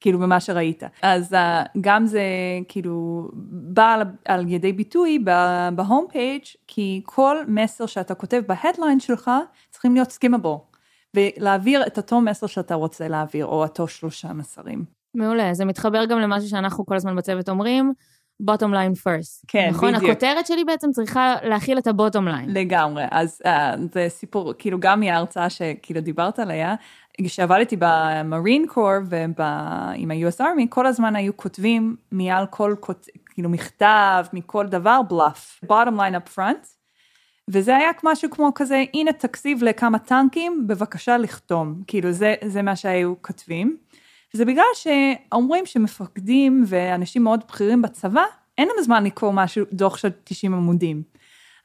כאילו, 0.00 0.18
במה 0.18 0.40
שראית. 0.40 0.82
אז 1.02 1.32
uh, 1.32 1.36
גם 1.80 2.06
זה, 2.06 2.22
כאילו, 2.68 3.28
בא 3.52 3.94
על, 3.94 4.02
על 4.24 4.48
ידי 4.48 4.72
ביטוי 4.72 5.24
ב 5.74 5.80
home 5.80 6.06
page, 6.12 6.42
כי 6.66 7.02
כל 7.04 7.36
מסר 7.48 7.86
שאתה 7.86 8.14
כותב 8.14 8.42
ב 8.48 8.54
headline 8.54 9.00
שלך, 9.00 9.30
צריכים 9.70 9.94
להיות 9.94 10.10
סקימבל. 10.10 10.50
ולהעביר 11.14 11.86
את 11.86 11.96
אותו 11.96 12.20
מסר 12.20 12.46
שאתה 12.46 12.74
רוצה 12.74 13.08
להעביר, 13.08 13.46
או 13.46 13.62
אותו 13.62 13.88
שלושה 13.88 14.32
מסרים. 14.32 14.84
מעולה, 15.14 15.54
זה 15.54 15.64
מתחבר 15.64 16.04
גם 16.04 16.18
למשהו 16.18 16.48
שאנחנו 16.48 16.86
כל 16.86 16.96
הזמן 16.96 17.16
בצוות 17.16 17.48
אומרים, 17.48 17.92
bottom 18.42 18.72
line 18.72 18.96
first. 19.06 19.44
כן, 19.48 19.68
נכון? 19.70 19.94
בדיוק. 19.94 20.10
הכותרת 20.10 20.46
שלי 20.46 20.64
בעצם 20.64 20.90
צריכה 20.92 21.34
להכיל 21.42 21.78
את 21.78 21.86
ה-bottom 21.86 22.28
line. 22.28 22.46
לגמרי, 22.46 23.04
אז 23.10 23.42
uh, 23.44 23.48
זה 23.92 24.06
סיפור, 24.08 24.52
כאילו 24.58 24.80
גם 24.80 25.00
מההרצאה 25.00 25.50
שכאילו 25.50 26.00
דיברת 26.00 26.38
עליה, 26.38 26.74
כשעבדתי 27.24 27.76
במרין 27.78 28.66
קור 28.68 28.90
ועם 29.08 29.32
ה-US 29.38 30.40
Army, 30.40 30.66
כל 30.68 30.86
הזמן 30.86 31.16
היו 31.16 31.36
כותבים 31.36 31.96
מעל 32.12 32.46
כל, 32.46 32.74
כות- 32.80 33.06
כאילו 33.30 33.48
מכתב, 33.50 34.24
מכל 34.32 34.66
דבר, 34.66 35.00
בלאף, 35.08 35.60
bottom 35.64 35.94
line 35.98 36.14
up 36.14 36.36
front, 36.36 36.66
וזה 37.50 37.76
היה 37.76 37.90
משהו 38.04 38.30
כמו 38.30 38.50
כזה, 38.54 38.84
הנה 38.94 39.12
תקציב 39.12 39.62
לכמה 39.62 39.98
טנקים, 39.98 40.66
בבקשה 40.66 41.16
לחתום, 41.16 41.82
כאילו 41.86 42.12
זה, 42.12 42.34
זה 42.44 42.62
מה 42.62 42.76
שהיו 42.76 43.14
כותבים. 43.22 43.76
זה 44.32 44.44
בגלל 44.44 44.64
שאומרים 44.74 45.66
שמפקדים 45.66 46.64
ואנשים 46.66 47.24
מאוד 47.24 47.44
בכירים 47.48 47.82
בצבא, 47.82 48.24
אין 48.58 48.68
להם 48.68 48.84
זמן 48.84 49.04
לקרוא 49.04 49.32
משהו, 49.32 49.64
דוח 49.72 49.96
של 49.96 50.08
90 50.24 50.54
עמודים. 50.54 51.02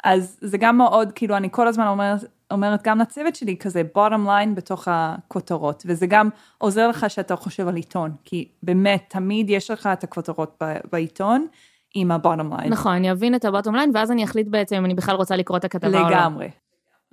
אז 0.04 0.38
זה 0.42 0.58
גם 0.58 0.78
מאוד, 0.78 1.12
כאילו, 1.12 1.38
אני 1.38 1.48
כל 1.52 1.68
הזמן 1.68 1.88
אומרת, 1.88 2.20
אומרת 2.52 2.84
גם 2.84 3.00
לצוות 3.00 3.36
שלי, 3.36 3.58
כזה 3.58 3.84
bottom 3.98 4.28
line 4.28 4.56
בתוך 4.56 4.88
הכותרות, 4.92 5.84
וזה 5.86 6.08
גם 6.08 6.30
עוזר 6.58 6.88
לך 6.88 7.10
שאתה 7.10 7.36
חושב 7.36 7.68
על 7.68 7.75
עיתון, 7.75 8.12
כי 8.24 8.48
באמת, 8.64 9.06
תמיד 9.08 9.50
יש 9.50 9.72
לך 9.72 9.90
את 9.94 10.04
הכותרות 10.04 10.56
ב- 10.64 10.78
בעיתון 10.92 11.48
עם 11.96 12.12
ה-bottom 12.12 12.54
line. 12.60 12.70
נכון, 12.70 12.92
אני 12.92 13.12
אבין 13.12 13.36
את 13.36 13.46
ה-bottom 13.46 13.72
line, 13.72 13.90
ואז 13.94 14.12
אני 14.12 14.24
אחליט 14.24 14.48
בעצם 14.48 14.75
אם 14.75 14.86
אני 14.86 14.94
בכלל 14.94 15.16
רוצה 15.16 15.36
לקרוא 15.36 15.58
את 15.58 15.64
הכתבה 15.64 15.88
או 16.00 16.04
לא. 16.04 16.10
לגמרי, 16.10 16.50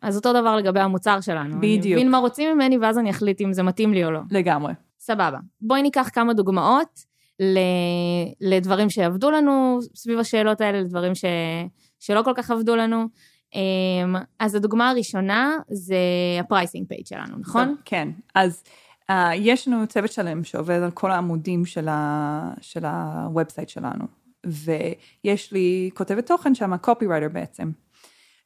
אז 0.02 0.16
אותו 0.16 0.32
דבר 0.32 0.56
לגבי 0.56 0.80
המוצר 0.80 1.20
שלנו. 1.20 1.56
אני 1.56 1.78
בדיוק. 1.78 1.96
מבין 1.98 2.10
מה 2.10 2.18
רוצים 2.18 2.54
ממני, 2.54 2.78
ואז 2.78 2.98
אני 2.98 3.10
אחליט 3.10 3.40
אם 3.40 3.52
זה 3.52 3.62
מתאים 3.62 3.92
לי 3.94 4.04
או 4.04 4.10
לא. 4.10 4.20
לגמרי. 4.30 4.72
סבבה. 5.00 5.38
בואי 5.60 5.82
ניקח 5.82 6.08
כמה 6.12 6.32
דוגמאות 6.32 7.00
ל... 7.40 7.58
לדברים 8.40 8.90
שעבדו 8.90 9.30
לנו 9.30 9.78
סביב 9.94 10.18
השאלות 10.18 10.60
האלה, 10.60 10.80
לדברים 10.80 11.14
ש... 11.14 11.24
שלא 12.00 12.22
כל 12.22 12.32
כך 12.36 12.50
עבדו 12.50 12.76
לנו. 12.76 13.06
אמ, 13.54 14.16
אז 14.38 14.54
הדוגמה 14.54 14.90
הראשונה 14.90 15.56
זה 15.70 15.96
ה-pricing 16.40 16.88
page 16.88 17.06
שלנו, 17.06 17.36
נכון? 17.38 17.76
כן, 17.84 18.08
אז 18.34 18.64
uh, 19.10 19.14
יש 19.34 19.68
לנו 19.68 19.86
צוות 19.86 20.12
שלם 20.12 20.44
שעובד 20.44 20.80
על 20.82 20.90
כל 20.90 21.10
העמודים 21.10 21.64
של, 21.64 21.88
ה, 21.88 22.50
של 22.60 22.84
ה-website 22.84 23.68
שלנו, 23.68 24.04
ויש 24.46 25.52
לי 25.52 25.90
כותבת 25.94 26.26
תוכן 26.26 26.54
שם, 26.54 26.72
copywriter 26.74 27.28
בעצם. 27.32 27.70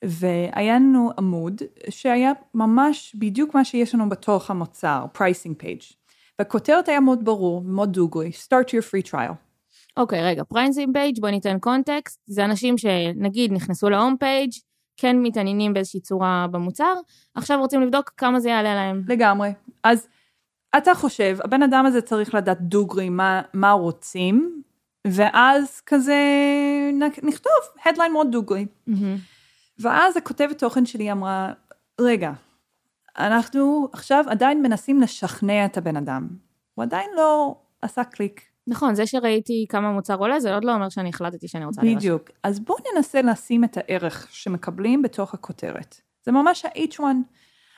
והיה 0.05 0.75
לנו 0.75 1.11
עמוד 1.19 1.63
שהיה 1.89 2.33
ממש 2.55 3.17
בדיוק 3.19 3.55
מה 3.55 3.65
שיש 3.65 3.95
לנו 3.95 4.09
בתוך 4.09 4.51
המוצר, 4.51 5.05
pricing 5.15 5.63
page. 5.63 5.95
והכותרת 6.39 6.89
היה 6.89 7.01
מאוד 7.01 7.25
ברור 7.25 7.57
ומאוד 7.57 7.93
דוגרי, 7.93 8.31
start 8.31 8.69
your 8.69 8.83
free 8.91 9.11
trial. 9.11 9.33
אוקיי, 9.97 10.23
רגע, 10.23 10.45
pricing 10.45 10.93
page, 10.93 11.21
בואי 11.21 11.33
ניתן 11.33 11.59
קונטקסט. 11.59 12.21
זה 12.27 12.45
אנשים 12.45 12.79
שנגיד 12.79 13.53
נכנסו 13.53 13.91
ל-home 13.91 14.17
page, 14.21 14.51
כן 14.97 15.17
מתעניינים 15.23 15.75
באיזושהי 15.75 16.01
צורה 16.01 16.47
במוצר, 16.51 16.95
עכשיו 17.35 17.59
רוצים 17.59 17.81
לבדוק 17.81 18.13
כמה 18.17 18.41
זה 18.41 18.49
יעלה 18.49 18.75
להם. 18.75 19.03
לגמרי. 19.09 19.53
אז 19.85 20.09
אתה 20.77 20.95
חושב, 20.95 21.39
הבן 21.45 21.63
אדם 21.63 21.87
הזה 21.87 22.01
צריך 22.03 22.35
לדעת 22.35 22.61
דוגרי 22.61 23.09
מה, 23.09 23.43
מה 23.55 23.71
רוצים, 23.71 24.63
ואז 25.07 25.81
כזה 25.81 26.17
נכתוב 27.23 27.53
headline 27.87 28.09
מאוד 28.13 28.27
דוגרי. 28.31 28.67
מהמם. 28.87 29.17
ואז 29.79 30.17
הכותבת 30.17 30.59
תוכן 30.59 30.87
שלי 30.87 31.13
אמרה, 31.13 31.53
רגע, 32.01 32.33
אנחנו 33.19 33.89
עכשיו 33.93 34.25
עדיין 34.29 34.63
מנסים 34.63 35.01
לשכנע 35.01 35.65
את 35.65 35.77
הבן 35.77 35.97
אדם. 35.97 36.29
הוא 36.75 36.83
עדיין 36.83 37.11
לא 37.17 37.57
עשה 37.83 38.05
קליק. 38.05 38.43
נכון, 38.69 38.95
זה 38.95 39.07
שראיתי 39.07 39.67
כמה 39.69 39.93
מוצר 39.93 40.15
עולה, 40.15 40.41
זה 40.41 40.55
עוד 40.55 40.65
לא 40.65 40.75
אומר 40.75 40.89
שאני 40.89 41.09
החלטתי 41.09 41.49
שאני 41.49 41.65
רוצה 41.65 41.83
להירשם. 41.83 41.99
בדיוק. 41.99 42.31
אז 42.43 42.61
בואו 42.61 42.79
ננסה 42.95 43.23
לשים 43.23 43.65
את 43.65 43.77
הערך 43.77 44.29
שמקבלים 44.31 45.03
בתוך 45.03 45.35
הכותרת. 45.35 46.01
זה 46.25 46.33
ממש 46.33 46.65
ה-H1. 46.65 47.03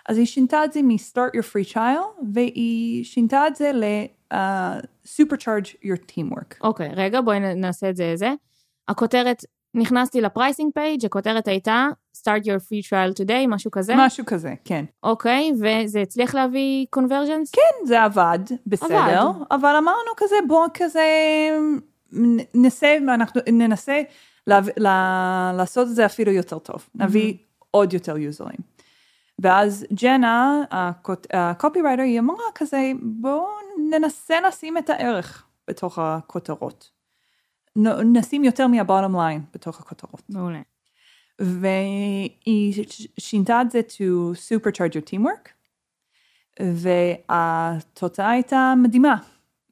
אז 0.08 0.18
היא 0.18 0.26
שינתה 0.26 0.64
את 0.64 0.72
זה 0.72 0.82
מ-start 0.82 1.36
your 1.36 1.44
free 1.52 1.72
trial, 1.72 2.24
והיא 2.32 3.04
שינתה 3.04 3.46
את 3.46 3.56
זה 3.56 3.72
ל-supercharge 3.72 5.68
your 5.84 5.98
teamwork. 6.12 6.56
אוקיי, 6.60 6.88
רגע, 6.94 7.20
בואי 7.20 7.40
נעשה 7.40 7.90
את 7.90 7.96
זה 7.96 8.12
זה. 8.16 8.32
הכותרת, 8.88 9.44
נכנסתי 9.74 10.20
לפרייסינג 10.20 10.72
פייג', 10.74 11.04
הכותרת 11.04 11.48
הייתה 11.48 11.88
start 12.28 12.44
your 12.44 12.60
free 12.60 12.88
trial 12.88 13.24
today, 13.24 13.46
משהו 13.48 13.70
כזה. 13.70 13.94
משהו 13.96 14.26
כזה, 14.26 14.54
כן. 14.64 14.84
אוקיי, 15.02 15.52
וזה 15.54 16.00
הצליח 16.02 16.34
להביא 16.34 16.86
conversions? 16.96 17.50
כן, 17.52 17.86
זה 17.86 18.02
עבד, 18.02 18.38
בסדר, 18.66 18.96
עבד. 18.96 19.44
אבל 19.50 19.74
אמרנו 19.78 20.10
כזה, 20.16 20.36
בואו 20.48 20.68
כזה, 20.74 21.04
ננסה, 22.54 22.96
אנחנו 23.14 23.40
ננסה 23.52 24.02
לה, 24.46 24.60
לה, 24.76 25.52
לעשות 25.56 25.88
את 25.88 25.94
זה 25.94 26.06
אפילו 26.06 26.32
יותר 26.32 26.58
טוב, 26.58 26.88
נביא 26.94 27.34
עוד 27.70 27.92
יותר 27.92 28.18
יוזרים. 28.18 28.58
ואז 29.38 29.86
ג'נה, 29.92 30.62
הקופירייטר, 31.32 32.02
היא 32.02 32.20
אמרה 32.20 32.44
כזה, 32.54 32.92
בואו 33.02 33.46
ננסה 33.90 34.40
לשים 34.40 34.78
את 34.78 34.90
הערך 34.90 35.44
בתוך 35.68 35.98
הכותרות. 35.98 36.90
נשים 38.04 38.44
יותר 38.44 38.66
מה-bottom 38.66 39.16
line 39.16 39.42
בתוך 39.54 39.80
הכותרות. 39.80 40.22
מעולה. 40.28 40.60
והיא 41.40 42.84
שינתה 43.18 43.60
את 43.60 43.70
זה 43.70 43.80
ל-supercharge 43.88 44.92
your 44.92 45.10
teamwork, 45.10 45.48
והתוצאה 46.60 48.30
הייתה 48.30 48.74
מדהימה. 48.76 49.16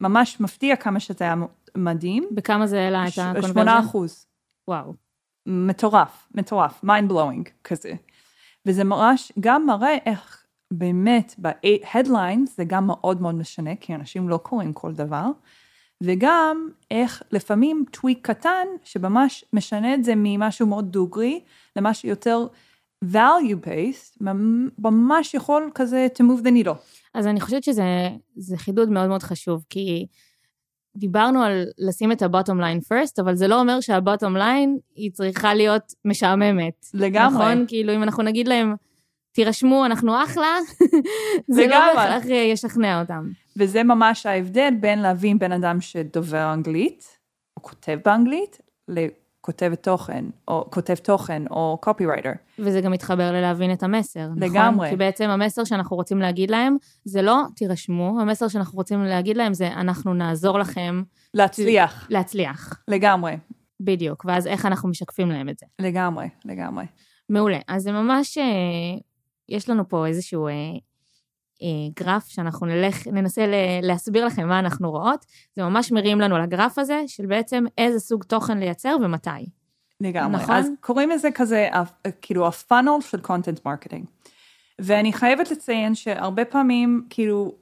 ממש 0.01 0.41
מפתיע 0.41 0.77
כמה 0.77 1.01
שזה 1.01 1.25
היה 1.25 1.35
מדהים. 1.77 2.29
בכמה 2.31 2.67
זה 2.67 2.81
העלה 2.81 3.09
את 3.09 3.19
ה-conversion? 3.19 3.49
שמונה 3.49 3.81
אחוז. 3.81 4.27
וואו. 4.69 4.95
מטורף, 5.47 6.29
מטורף, 6.35 6.85
mind 6.85 7.11
blowing 7.11 7.51
כזה. 7.65 7.93
וזה 8.67 8.85
ממש 8.85 9.33
גם 9.41 9.67
מראה 9.67 9.97
איך 10.07 10.45
באמת 10.71 11.35
ב-headlines 11.39 12.51
זה 12.57 12.65
גם 12.65 12.87
מאוד 12.87 13.23
מאוד 13.23 13.35
משנה, 13.35 13.77
כי 13.81 13.95
אנשים 13.95 14.29
לא 14.29 14.37
קוראים 14.37 14.73
כל 14.73 14.93
דבר, 14.93 15.27
וגם 16.03 16.69
איך 16.91 17.23
לפעמים 17.33 17.85
טוויק 17.91 18.19
קטן 18.23 18.67
שממש 18.85 19.45
משנה 19.53 19.95
את 19.95 20.05
זה 20.05 20.13
ממשהו 20.17 20.67
מאוד 20.67 20.93
דוגרי 20.93 21.41
למשהו 21.77 22.09
יותר 22.09 22.47
value 23.05 23.67
based, 23.67 24.25
ממש 24.79 25.35
יכול 25.35 25.71
כזה 25.75 26.07
to 26.19 26.23
move 26.23 26.47
the 26.47 26.51
needle. 26.51 26.79
אז 27.15 27.27
אני 27.27 27.41
חושבת 27.41 27.65
שזה 27.65 27.85
זה 28.37 28.57
חידוד 28.57 28.91
מאוד 28.91 29.09
מאוד 29.09 29.23
חשוב, 29.23 29.65
כי 29.71 30.07
דיברנו 30.97 31.43
על 31.43 31.65
לשים 31.79 32.13
את 32.13 32.23
ה-bottom 32.23 32.59
line 32.61 32.83
first, 32.93 33.21
אבל 33.21 33.35
זה 33.35 33.49
לא 33.49 33.61
אומר 33.61 33.81
שה-bottom 33.81 34.37
line 34.37 34.81
היא 34.95 35.11
צריכה 35.13 35.55
להיות 35.55 35.93
משעממת. 36.05 36.87
לגמרי. 36.95 37.45
נכון? 37.45 37.65
כאילו, 37.69 37.95
אם 37.95 38.03
אנחנו 38.03 38.23
נגיד 38.23 38.49
להם, 38.49 38.75
תירשמו, 39.33 39.87
אנחנו 39.87 40.23
אחלה, 40.25 40.57
זה 41.55 41.67
לא. 41.67 41.95
בהכרח 41.95 42.25
ישכנע 42.27 43.01
אותם. 43.01 43.29
וזה 43.57 43.83
ממש 43.83 44.27
ההבדל 44.27 44.75
בין 44.81 44.99
להבין 44.99 45.39
בן 45.39 45.53
אדם 45.53 45.81
שדובר 45.81 46.53
אנגלית, 46.53 47.19
או 47.57 47.63
כותב 47.63 47.99
באנגלית, 48.05 48.59
כותבת 49.47 49.83
תוכן, 49.83 50.25
או 50.49 50.67
כותב 50.71 50.95
תוכן, 50.95 51.43
או 51.51 51.79
copywriter. 51.87 52.37
וזה 52.59 52.81
גם 52.81 52.93
מתחבר 52.93 53.33
ללהבין 53.33 53.73
את 53.73 53.83
המסר, 53.83 54.27
נכון? 54.27 54.43
לגמרי. 54.43 54.91
כי 54.91 54.97
בעצם 54.97 55.31
המסר 55.31 55.65
שאנחנו 55.65 55.97
רוצים 55.97 56.19
להגיד 56.19 56.51
להם, 56.51 56.77
זה 57.05 57.23
לא 57.23 57.43
תירשמו, 57.57 58.21
המסר 58.21 58.49
שאנחנו 58.49 58.77
רוצים 58.77 59.03
להגיד 59.03 59.37
להם 59.37 59.55
זה 59.55 59.69
אנחנו 59.73 60.15
נעזור 60.15 60.59
לכם 60.59 61.03
להצליח, 61.35 62.07
להצליח. 62.11 62.83
לגמרי, 62.89 63.37
בדיוק, 63.81 64.25
ואז 64.29 64.47
איך 64.47 64.67
אנחנו 64.67 64.89
משקפים 64.89 65.31
להם 65.31 65.49
את 65.49 65.59
זה. 65.59 65.67
לגמרי, 65.79 66.29
לגמרי. 66.45 66.85
מעולה. 67.29 67.59
אז 67.69 67.83
זה 67.83 67.93
ממש, 67.93 68.39
אה, 68.39 68.45
יש 69.49 69.71
לנו 69.71 69.89
פה 69.89 70.07
איזשהו 70.07 70.49
אה, 70.49 70.53
גרף 72.01 72.29
שאנחנו 72.29 72.67
נלך, 72.67 73.07
ננסה 73.07 73.45
להסביר 73.83 74.27
לכם 74.27 74.49
מה 74.49 74.59
אנחנו 74.59 74.91
רואות. 74.91 75.27
זה 75.57 75.63
ממש 75.63 75.93
מרים 75.93 76.21
לנו 76.21 76.39
לגרף 76.39 76.79
הזה, 76.79 77.03
של 77.07 77.27
בעצם 77.27 77.65
איזה 77.79 78.01
סוג 78.01 78.25
תוכן 78.25 78.59
לייצר 78.59 78.97
ומתי. 79.03 79.29
לגמרי. 80.01 80.43
נכון? 80.43 80.55
אז 80.55 80.69
קוראים 80.81 81.11
לזה 81.11 81.31
כזה, 81.31 81.69
ה- 81.73 82.09
כאילו 82.23 82.47
ה-funnel 82.47 83.01
של 83.01 83.21
content 83.21 83.67
marketing. 83.67 84.05
ואני 84.79 85.13
חייבת 85.13 85.51
לציין 85.51 85.95
שהרבה 85.95 86.45
פעמים, 86.45 87.07
כאילו, 87.11 87.53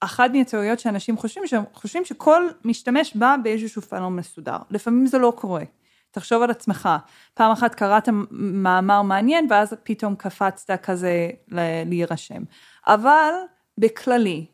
אחת 0.00 0.30
מהטעויות 0.34 0.80
שאנשים 0.80 1.16
חושבים, 1.16 1.46
שהם 1.46 1.62
חושבים 1.72 2.04
שכל 2.04 2.42
משתמש 2.64 3.16
בא 3.16 3.36
באיזשהו 3.42 3.82
פאנל 3.82 4.08
מסודר. 4.08 4.56
לפעמים 4.70 5.06
זה 5.06 5.18
לא 5.18 5.32
קורה. 5.36 5.62
תחשוב 6.10 6.42
על 6.42 6.50
עצמך, 6.50 6.88
פעם 7.34 7.52
אחת 7.52 7.74
קראת 7.74 8.08
מאמר 8.30 9.02
מעניין 9.02 9.46
ואז 9.50 9.74
פתאום 9.82 10.14
קפצת 10.16 10.70
כזה 10.82 11.30
להירשם. 11.86 12.42
אבל 12.88 13.32
בכללי, 13.78 14.46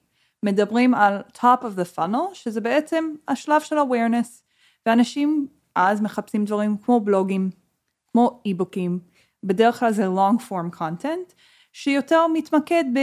מדברים 0.42 0.94
על 0.94 1.22
top 1.36 1.62
of 1.62 1.78
the 1.78 1.98
funnel, 1.98 2.34
שזה 2.34 2.60
בעצם 2.60 3.14
השלב 3.28 3.60
של 3.60 3.78
awareness, 3.78 4.42
ואנשים 4.86 5.46
אז 5.74 6.00
מחפשים 6.00 6.44
דברים 6.44 6.76
כמו 6.76 7.00
בלוגים, 7.00 7.50
כמו 8.12 8.40
אי-בוקים, 8.46 8.98
בדרך 9.44 9.80
כלל 9.80 9.92
זה 9.92 10.06
long 10.06 10.42
form 10.48 10.78
content, 10.78 11.32
שיותר 11.72 12.26
מתמקד 12.26 12.84
ב... 12.94 12.98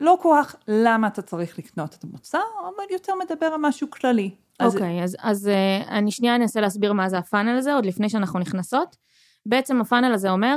לא 0.00 0.18
כוח 0.22 0.56
למה 0.68 1.06
אתה 1.06 1.22
צריך 1.22 1.58
לקנות 1.58 1.94
את 1.94 2.04
המוצר, 2.04 2.42
אבל 2.60 2.84
יותר 2.90 3.12
מדבר 3.14 3.46
על 3.46 3.60
משהו 3.60 3.90
כללי. 3.90 4.30
אז 4.58 4.74
אוקיי, 4.74 5.02
אז, 5.02 5.16
אז 5.20 5.46
uh, 5.46 5.88
אני 5.88 6.10
שנייה 6.10 6.36
אנסה 6.36 6.60
להסביר 6.60 6.92
מה 6.92 7.08
זה 7.08 7.18
הפאנל 7.18 7.58
הזה, 7.58 7.74
עוד 7.74 7.86
לפני 7.86 8.08
שאנחנו 8.08 8.38
נכנסות. 8.38 8.96
בעצם 9.46 9.80
הפאנל 9.80 10.14
הזה 10.14 10.30
אומר 10.30 10.56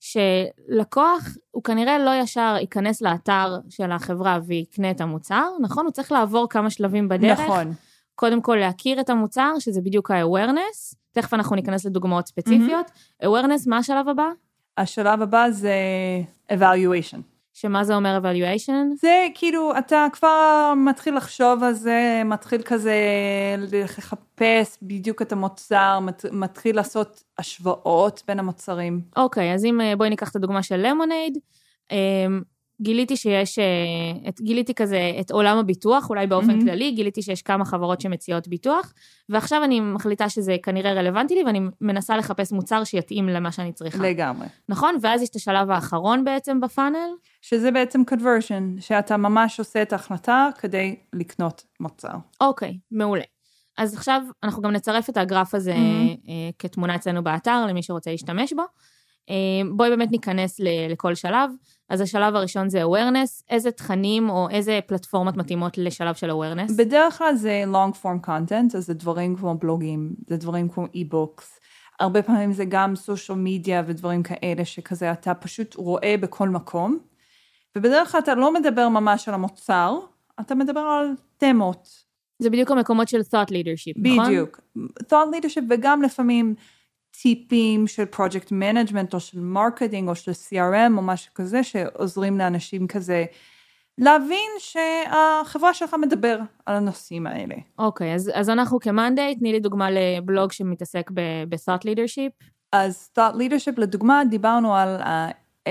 שלקוח, 0.00 1.28
הוא 1.50 1.62
כנראה 1.62 1.98
לא 1.98 2.10
ישר 2.22 2.56
ייכנס 2.60 3.02
לאתר 3.02 3.58
של 3.68 3.92
החברה 3.92 4.38
ויקנה 4.46 4.90
את 4.90 5.00
המוצר, 5.00 5.48
נכון? 5.60 5.84
הוא 5.84 5.92
צריך 5.92 6.12
לעבור 6.12 6.46
כמה 6.50 6.70
שלבים 6.70 7.08
בדרך. 7.08 7.40
נכון. 7.40 7.72
קודם 8.14 8.42
כל 8.42 8.56
להכיר 8.56 9.00
את 9.00 9.10
המוצר, 9.10 9.52
שזה 9.58 9.80
בדיוק 9.80 10.10
ה-awareness, 10.10 10.96
תכף 11.12 11.34
אנחנו 11.34 11.56
ניכנס 11.56 11.86
לדוגמאות 11.86 12.28
ספציפיות. 12.28 12.90
awareness, 13.24 13.62
מה 13.66 13.78
השלב 13.78 14.08
הבא? 14.08 14.28
השלב 14.78 15.22
הבא 15.22 15.50
זה 15.50 15.74
evaluation. 16.52 17.37
שמה 17.60 17.84
זה 17.84 17.94
אומר 17.94 18.20
evaluation? 18.22 18.96
זה 19.00 19.26
כאילו, 19.34 19.78
אתה 19.78 20.06
כבר 20.12 20.72
מתחיל 20.76 21.16
לחשוב 21.16 21.62
על 21.62 21.72
זה, 21.72 22.22
מתחיל 22.24 22.62
כזה 22.62 22.94
לחפש 23.72 24.78
בדיוק 24.82 25.22
את 25.22 25.32
המוצר, 25.32 25.98
מת- 26.00 26.24
מתחיל 26.32 26.76
לעשות 26.76 27.24
השוואות 27.38 28.22
בין 28.28 28.38
המוצרים. 28.38 29.00
אוקיי, 29.16 29.54
אז 29.54 29.64
אם 29.64 29.80
אה, 29.80 29.96
בואי 29.96 30.10
ניקח 30.10 30.30
את 30.30 30.36
הדוגמה 30.36 30.62
של 30.62 30.76
למונייד, 30.76 31.38
גיליתי 32.80 33.16
שיש, 33.16 33.58
אה, 33.58 33.64
את, 34.28 34.40
גיליתי 34.40 34.74
כזה 34.74 35.12
את 35.20 35.30
עולם 35.30 35.58
הביטוח, 35.58 36.10
אולי 36.10 36.26
באופן 36.26 36.46
מהמם. 36.46 36.60
כללי, 36.60 36.90
גיליתי 36.90 37.22
שיש 37.22 37.42
כמה 37.42 37.64
חברות 37.64 38.00
שמציעות 38.00 38.48
ביטוח, 38.48 38.92
ועכשיו 39.28 39.64
אני 39.64 39.80
מחליטה 39.80 40.28
שזה 40.28 40.56
כנראה 40.62 40.92
רלוונטי 40.92 41.34
לי, 41.34 41.44
ואני 41.44 41.60
מנסה 41.80 42.16
לחפש 42.16 42.52
מוצר 42.52 42.84
שיתאים 42.84 43.28
למה 43.28 43.52
שאני 43.52 43.72
צריכה. 43.72 44.02
לגמרי. 44.02 44.46
נכון? 44.68 44.94
ואז 45.02 45.22
יש 45.22 45.28
את 45.28 45.36
השלב 45.36 45.70
האחרון 45.70 46.24
בעצם 46.24 46.60
בפאנל, 46.60 47.08
שזה 47.42 47.70
בעצם 47.70 48.02
conversion, 48.10 48.80
שאתה 48.80 49.16
ממש 49.16 49.58
עושה 49.58 49.82
את 49.82 49.92
ההחלטה 49.92 50.48
כדי 50.58 50.96
לקנות 51.12 51.64
מוצר. 51.80 52.14
אוקיי, 52.40 52.78
מעולה. 52.90 53.24
אז 53.78 53.94
עכשיו 53.94 54.22
אנחנו 54.42 54.62
גם 54.62 54.70
נצרף 54.72 55.10
את 55.10 55.16
הגרף 55.16 55.54
הזה 55.54 55.72
Mhm. 55.74 56.28
אה, 56.28 56.50
כתמונה 56.58 56.94
אצלנו 56.94 57.24
באתר, 57.24 57.66
למי 57.68 57.82
שרוצה 57.82 58.10
להשתמש 58.10 58.52
בו. 58.52 58.62
אה, 59.30 59.34
בואי 59.76 59.90
באמת 59.90 60.10
ניכנס 60.10 60.60
לכל 60.88 61.14
שלב. 61.14 61.50
אז 61.88 62.00
השלב 62.00 62.34
הראשון 62.34 62.68
זה 62.68 62.84
awareness, 62.84 63.42
איזה 63.50 63.70
תכנים 63.70 64.30
או 64.30 64.48
איזה 64.50 64.80
פלטפורמות 64.86 65.36
מתאימות 65.36 65.78
לשלב 65.78 66.14
של 66.14 66.30
awareness. 66.30 66.76
בדרך 66.76 67.18
כלל 67.18 67.34
זה 67.34 67.64
long 67.72 67.96
form 68.02 68.26
content, 68.26 68.76
אז 68.76 68.86
זה 68.86 68.94
דברים 68.94 69.36
כמו 69.36 69.54
בלוגים, 69.54 70.14
זה 70.26 70.36
דברים 70.36 70.68
כמו 70.68 70.84
e-books. 70.84 71.44
הרבה 72.00 72.22
פעמים 72.22 72.52
זה 72.52 72.64
גם 72.64 72.96
סושיאל 72.96 73.38
מדיה 73.38 73.82
ודברים 73.86 74.22
כאלה 74.22 74.64
שכזה 74.64 75.12
אתה 75.12 75.34
פשוט 75.34 75.74
רואה 75.74 76.14
בכל 76.20 76.48
מקום. 76.48 76.98
ובדרך 77.76 78.12
כלל 78.12 78.20
אתה 78.20 78.34
לא 78.34 78.54
מדבר 78.54 78.88
ממש 78.88 79.28
על 79.28 79.34
המוצר, 79.34 79.98
אתה 80.40 80.54
מדבר 80.54 80.80
על 80.80 81.14
תמות. 81.36 81.88
זה 82.38 82.50
בדיוק 82.50 82.70
המקומות 82.70 83.08
של 83.08 83.20
thought 83.20 83.48
leadership, 83.48 84.12
נכון? 84.12 84.26
בדיוק. 84.26 84.60
thought 85.00 85.34
leadership 85.34 85.62
וגם 85.70 86.02
לפעמים 86.02 86.54
טיפים 87.22 87.86
של 87.86 88.04
project 88.14 88.48
management 88.48 89.14
או 89.14 89.20
של 89.20 89.38
marketing 89.54 90.08
או 90.08 90.14
של 90.14 90.32
CRM 90.32 90.96
או 90.96 91.02
משהו 91.02 91.34
כזה 91.34 91.62
שעוזרים 91.62 92.38
לאנשים 92.38 92.86
כזה 92.86 93.24
להבין 93.98 94.50
שהחברה 94.58 95.74
שלך 95.74 95.96
מדבר 96.00 96.38
על 96.66 96.76
הנושאים 96.76 97.26
האלה. 97.26 97.54
אוקיי, 97.78 98.14
אז, 98.14 98.30
אז 98.34 98.50
אנחנו 98.50 98.80
כ-Monday, 98.80 99.38
תני 99.38 99.52
לי 99.52 99.60
דוגמה 99.60 99.88
לבלוג 99.90 100.52
שמתעסק 100.52 101.10
ב-thought 101.14 101.82
leadership. 101.82 102.44
אז 102.72 103.10
thought 103.18 103.34
leadership 103.34 103.80
לדוגמה 103.80 104.22
דיברנו 104.30 104.74
על 104.74 105.02
uh, 105.02 105.06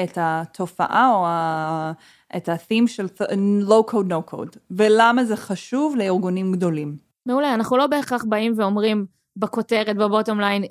את 0.04 0.18
התופעה 0.22 1.12
או 1.12 1.26
uh, 1.26 2.38
את 2.38 2.50
ה-theme 2.50 2.88
של 2.88 3.06
th- 3.06 3.32
low 3.68 3.92
code 3.92 4.10
no 4.10 4.34
code 4.34 4.58
ולמה 4.72 5.24
זה 5.24 5.36
חשוב 5.36 5.96
לארגונים 5.96 6.52
גדולים. 6.52 6.98
מעולה, 7.26 7.54
אנחנו 7.54 7.78
לא 7.78 7.88
בהכרח 7.88 8.24
באים 8.24 8.54
ואומרים 8.58 9.06
בכותרת, 9.38 9.96
בבוטום 9.98 10.40
ליין, 10.40 10.64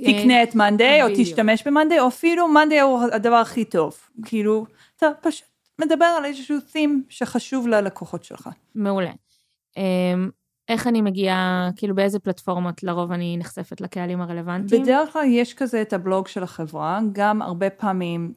תקנה 0.00 0.42
את 0.42 0.54
מאנדיי 0.54 1.02
או. 1.02 1.08
תשתמש 1.16 1.66
במאנדיי 1.66 2.00
או 2.00 2.08
אפילו 2.08 2.48
מאנדיי 2.48 2.80
הוא 2.80 3.00
הדבר 3.12 3.34
הכי 3.36 3.64
טוב. 3.64 3.96
כאילו 4.24 4.66
אתה 4.96 5.06
פשוט 5.20 5.46
מדבר 5.80 6.04
על 6.18 6.24
איזשהו 6.24 6.56
theme 6.72 6.90
שחשוב 7.08 7.68
ללקוחות 7.68 8.24
שלך. 8.24 8.48
מעולה. 8.74 9.10
אמ, 9.76 10.30
איך 10.68 10.86
אני 10.86 11.02
מגיעה, 11.02 11.70
כאילו 11.76 11.94
באיזה 11.94 12.18
פלטפורמות 12.18 12.82
לרוב 12.82 13.12
אני 13.12 13.36
נחשפת 13.36 13.80
לקהלים 13.80 14.20
הרלוונטיים? 14.20 14.82
בדרך 14.82 15.12
כלל 15.12 15.24
יש 15.24 15.54
כזה 15.54 15.82
את 15.82 15.92
הבלוג 15.92 16.28
של 16.28 16.42
החברה, 16.42 17.00
גם 17.12 17.42
הרבה 17.42 17.70
פעמים, 17.70 18.32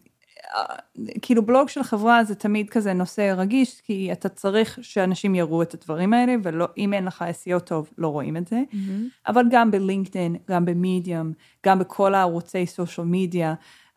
כאילו 1.21 1.45
בלוג 1.45 1.69
של 1.69 1.83
חברה 1.83 2.23
זה 2.23 2.35
תמיד 2.35 2.69
כזה 2.69 2.93
נושא 2.93 3.33
רגיש, 3.37 3.81
כי 3.81 4.11
אתה 4.11 4.29
צריך 4.29 4.79
שאנשים 4.81 5.35
יראו 5.35 5.61
את 5.61 5.73
הדברים 5.73 6.13
האלה, 6.13 6.35
ואם 6.43 6.93
אין 6.93 7.05
לך 7.05 7.25
SEO 7.43 7.59
טוב, 7.59 7.89
לא 7.97 8.07
רואים 8.07 8.37
את 8.37 8.47
זה. 8.47 8.63
מהמם. 8.73 9.07
אבל 9.27 9.43
גם 9.51 9.71
בלינקדאין, 9.71 10.35
גם 10.49 10.65
במדיום, 10.65 11.31
גם 11.65 11.79
בכל 11.79 12.13
הערוצי 12.15 12.65
סושיאל 12.65 13.07
מדיה, 13.09 13.53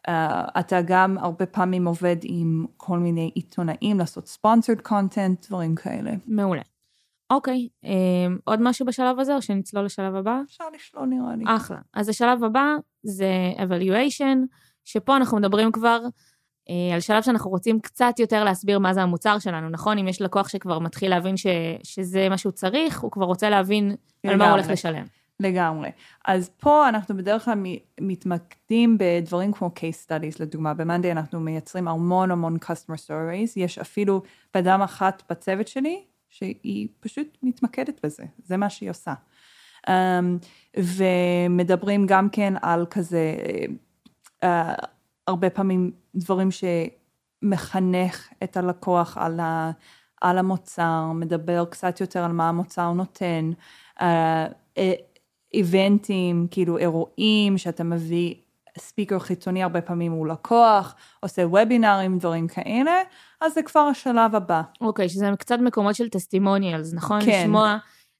uh, 0.08 0.10
אתה 0.58 0.80
גם 0.86 1.18
הרבה 1.18 1.46
פעמים 1.46 1.86
עובד 1.86 2.16
עם 2.22 2.66
כל 2.76 2.98
מיני 2.98 3.30
עיתונאים 3.34 3.98
לעשות 3.98 4.26
ספונסרד 4.26 4.80
קונטנט, 4.80 5.46
דברים 5.48 5.74
כאלה. 5.74 6.10
מעולה. 6.26 6.62
אוקיי, 7.30 7.68
אמ, 7.84 8.38
עוד 8.44 8.62
משהו 8.62 8.86
בשלב 8.86 9.20
הזה 9.20 9.34
או 9.34 9.42
שנצלול 9.42 9.84
לשלב 9.84 10.14
הבא? 10.14 10.40
אפשר 10.46 10.64
לשלול 10.74 11.06
נראה 11.06 11.36
לי. 11.36 11.44
אחלה. 11.46 11.78
אז 11.94 12.08
השלב 12.08 12.44
הבא 12.44 12.74
זה 13.02 13.30
evaluation, 13.56 14.36
שפה 14.84 15.16
אנחנו 15.16 15.36
מדברים 15.36 15.72
כבר 15.72 16.00
על 16.94 17.00
שלב 17.00 17.22
שאנחנו 17.22 17.50
רוצים 17.50 17.80
קצת 17.80 18.14
יותר 18.18 18.44
להסביר 18.44 18.78
מה 18.78 18.94
זה 18.94 19.02
המוצר 19.02 19.38
שלנו, 19.38 19.68
נכון? 19.68 19.98
אם 19.98 20.08
יש 20.08 20.22
לקוח 20.22 20.48
שכבר 20.48 20.78
מתחיל 20.78 21.10
להבין 21.10 21.36
ש, 21.36 21.46
שזה 21.82 22.28
מה 22.28 22.38
שהוא 22.38 22.52
צריך, 22.52 23.00
הוא 23.00 23.10
כבר 23.10 23.24
רוצה 23.24 23.50
להבין 23.50 23.96
על 24.26 24.36
מה 24.36 24.44
הוא 24.44 24.50
הולך 24.50 24.64
לגמרי. 24.64 24.72
לשלם. 24.72 25.04
לגמרי. 25.40 25.90
אז 26.24 26.50
פה 26.60 26.88
אנחנו 26.88 27.16
בדרך 27.16 27.44
כלל 27.44 27.62
מתמקדים 28.00 28.98
בדברים 29.00 29.52
כמו 29.52 29.70
case 29.76 30.06
studies, 30.08 30.36
לדוגמה, 30.40 30.74
במאנדי 30.74 31.12
אנחנו 31.12 31.40
מייצרים 31.40 31.88
המון 31.88 32.30
המון 32.30 32.56
customer 32.62 32.96
stories, 33.06 33.52
יש 33.56 33.78
אפילו 33.78 34.22
בדם 34.54 34.80
אחת 34.84 35.22
בצוות 35.30 35.68
שלי, 35.68 36.04
שהיא 36.30 36.88
פשוט 37.00 37.38
מתמקדת 37.42 38.00
בזה, 38.04 38.24
זה 38.44 38.56
מה 38.56 38.70
שהיא 38.70 38.90
עושה. 38.90 39.14
Um, 39.86 39.90
ומדברים 40.76 42.06
גם 42.06 42.28
כן 42.28 42.54
על 42.62 42.86
כזה, 42.90 43.34
uh, 44.44 44.46
הרבה 45.26 45.50
פעמים 45.50 45.90
דברים 46.14 46.48
שמחנך 47.42 48.28
את 48.42 48.56
הלקוח 48.56 49.18
על, 49.18 49.40
ה, 49.40 49.70
על 50.20 50.38
המוצר, 50.38 51.04
מדבר 51.14 51.64
קצת 51.64 52.00
יותר 52.00 52.24
על 52.24 52.32
מה 52.32 52.48
המוצר 52.48 52.92
נותן. 52.92 53.50
Uh, 53.98 54.02
איבנטים, 55.54 56.46
כאילו 56.50 56.78
אירועים 56.78 57.58
שאתה 57.58 57.84
מביא 57.84 58.34
ספיקר 58.78 59.18
חיצוני 59.18 59.62
הרבה 59.62 59.80
פעמים 59.80 60.12
הוא 60.12 60.26
לקוח, 60.26 60.94
עושה 61.20 61.42
וובינארים, 61.42 62.18
דברים 62.18 62.48
כאלה, 62.48 63.00
אז 63.40 63.54
זה 63.54 63.62
כבר 63.62 63.80
השלב 63.80 64.34
הבא. 64.34 64.62
אוקיי, 64.80 65.08
שזה 65.08 65.30
קצת 65.38 65.58
מקומות 65.58 65.94
של 65.94 66.08
טסטימוניאלס, 66.08 66.94
נכון? 66.94 67.20
כן. 67.24 67.42
לשמוע, 67.42 67.76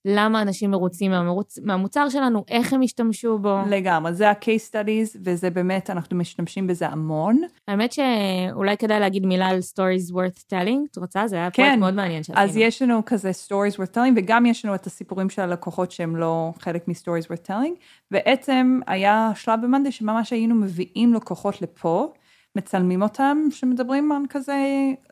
למה 0.09 0.43
אנשים 0.43 0.71
מרוצים 0.71 1.11
מהמרוץ, 1.11 1.59
מהמוצר 1.63 2.09
שלנו, 2.09 2.45
איך 2.49 2.73
הם 2.73 2.83
השתמשו 2.83 3.39
בו. 3.39 3.59
לגמרי, 3.71 4.15
זה 4.15 4.31
ה-case 4.31 4.71
studies, 4.71 5.19
וזה 5.25 5.51
באמת, 5.51 5.91
אנחנו 5.91 6.17
משתמשים 6.17 6.67
בזה 6.67 6.89
המון. 6.89 7.43
האמת 7.69 7.93
שאולי 7.93 8.77
כדאי 8.77 9.01
להגיד 9.01 9.27
מילה 9.27 9.47
על 9.49 9.59
stories 9.59 10.13
worth 10.13 10.53
telling, 10.53 10.91
את 10.91 10.97
רוצה? 10.97 11.29
זה 11.29 11.37
היה 11.37 11.51
כן. 11.51 11.63
פרויקט 11.63 11.79
מאוד 11.79 11.95
מעניין 11.95 12.23
שעשינו. 12.23 12.45
אז 12.45 12.57
יש 12.57 12.83
לנו 12.83 13.05
כזה 13.07 13.31
stories 13.31 13.75
worth 13.77 13.95
telling, 13.95 14.13
וגם 14.17 14.47
יש 14.47 14.65
לנו 14.65 14.75
את 14.75 14.87
הסיפורים 14.87 15.31
של 15.31 15.43
הלקוחות 15.43 15.91
שהם 15.91 16.17
לא 16.17 16.53
חלק 16.59 16.89
מ-stories 16.89 17.27
worth 17.27 17.47
telling. 17.47 17.75
בעצם 18.11 18.81
היה 18.87 19.31
שלב 19.35 19.61
במאנדי 19.63 19.93
שממש 19.93 20.31
היינו 20.31 20.55
מביאים 20.55 21.15
לקוחות 21.15 21.63
לפה, 21.63 22.13
מצלמים 22.57 23.03
אותם, 23.03 23.39
שמדברים 23.51 24.13
על 24.13 24.23
כזה, 24.29 24.57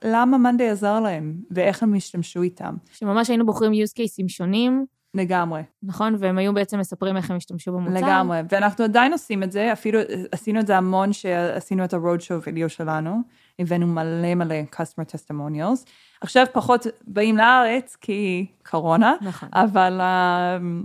למה 0.05 0.39
מאנדי 0.39 0.69
עזר 0.69 1.01
להם, 1.01 1.35
ואיך 1.51 1.83
הם 1.83 1.95
השתמשו 1.95 2.43
איתם. 2.43 2.75
שממש 2.93 3.29
היינו 3.29 3.47
בוחרים 3.47 3.73
use 3.73 3.93
cases 3.93 4.29
שונים, 4.29 4.87
לגמרי, 5.15 5.63
נכון? 5.83 6.17
והם 6.19 6.39
היו 6.39 6.55
בעצם 6.55 6.79
מספרים 6.79 7.17
איך 7.17 7.31
הם 7.31 7.37
השתמשו 7.37 7.73
במוצר. 7.73 8.07
לגמרי. 8.07 8.41
ואנחנו 8.51 8.85
עדיין 8.85 9.13
עושים 9.13 9.43
את 9.43 9.53
זה, 9.53 9.73
אפילו 9.73 10.01
עשינו 10.33 10.61
את 10.61 10.67
זה 10.67 10.77
המון 10.77 11.13
שעשינו 11.13 11.85
את 11.85 11.95
ה-road 11.95 12.21
show 12.21 12.47
וידאו 12.47 12.69
שלנו, 12.69 13.21
הבאנו 13.59 13.87
מלא 13.87 14.35
מלא 14.35 14.55
customer 14.73 15.05
testimonials. 15.05 15.91
עכשיו 16.21 16.47
פחות 16.53 16.87
באים 17.07 17.37
לארץ 17.37 17.97
כי 18.01 18.47
קורונה, 18.71 19.15
נכון. 19.21 19.49
אבל, 19.53 20.01
אמ, 20.01 20.85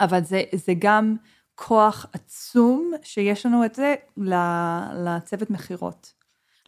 אבל 0.00 0.24
זה, 0.24 0.42
זה 0.54 0.72
גם 0.78 1.16
כוח 1.58 2.06
עצום 2.12 2.92
שיש 3.02 3.46
לנו 3.46 3.64
את 3.64 3.74
זה 3.74 3.94
לצוות 4.94 5.50
מכירות. 5.50 6.12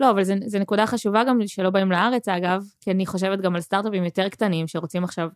לא, 0.01 0.11
אבל 0.11 0.23
זו 0.25 0.59
נקודה 0.59 0.87
חשובה 0.87 1.25
גם 1.25 1.39
שלא 1.47 1.71
באים 1.71 1.93
לארץ, 1.93 2.29
אגב, 2.29 2.65
כי 2.81 2.91
אני 2.91 3.07
חושבת 3.07 3.41
גם 3.41 3.55
על 3.55 3.61
סטארט-אפים 3.61 4.05
יותר 4.05 4.29
קטנים 4.29 4.67
שרוצים 4.67 5.05
עכשיו 5.05 5.29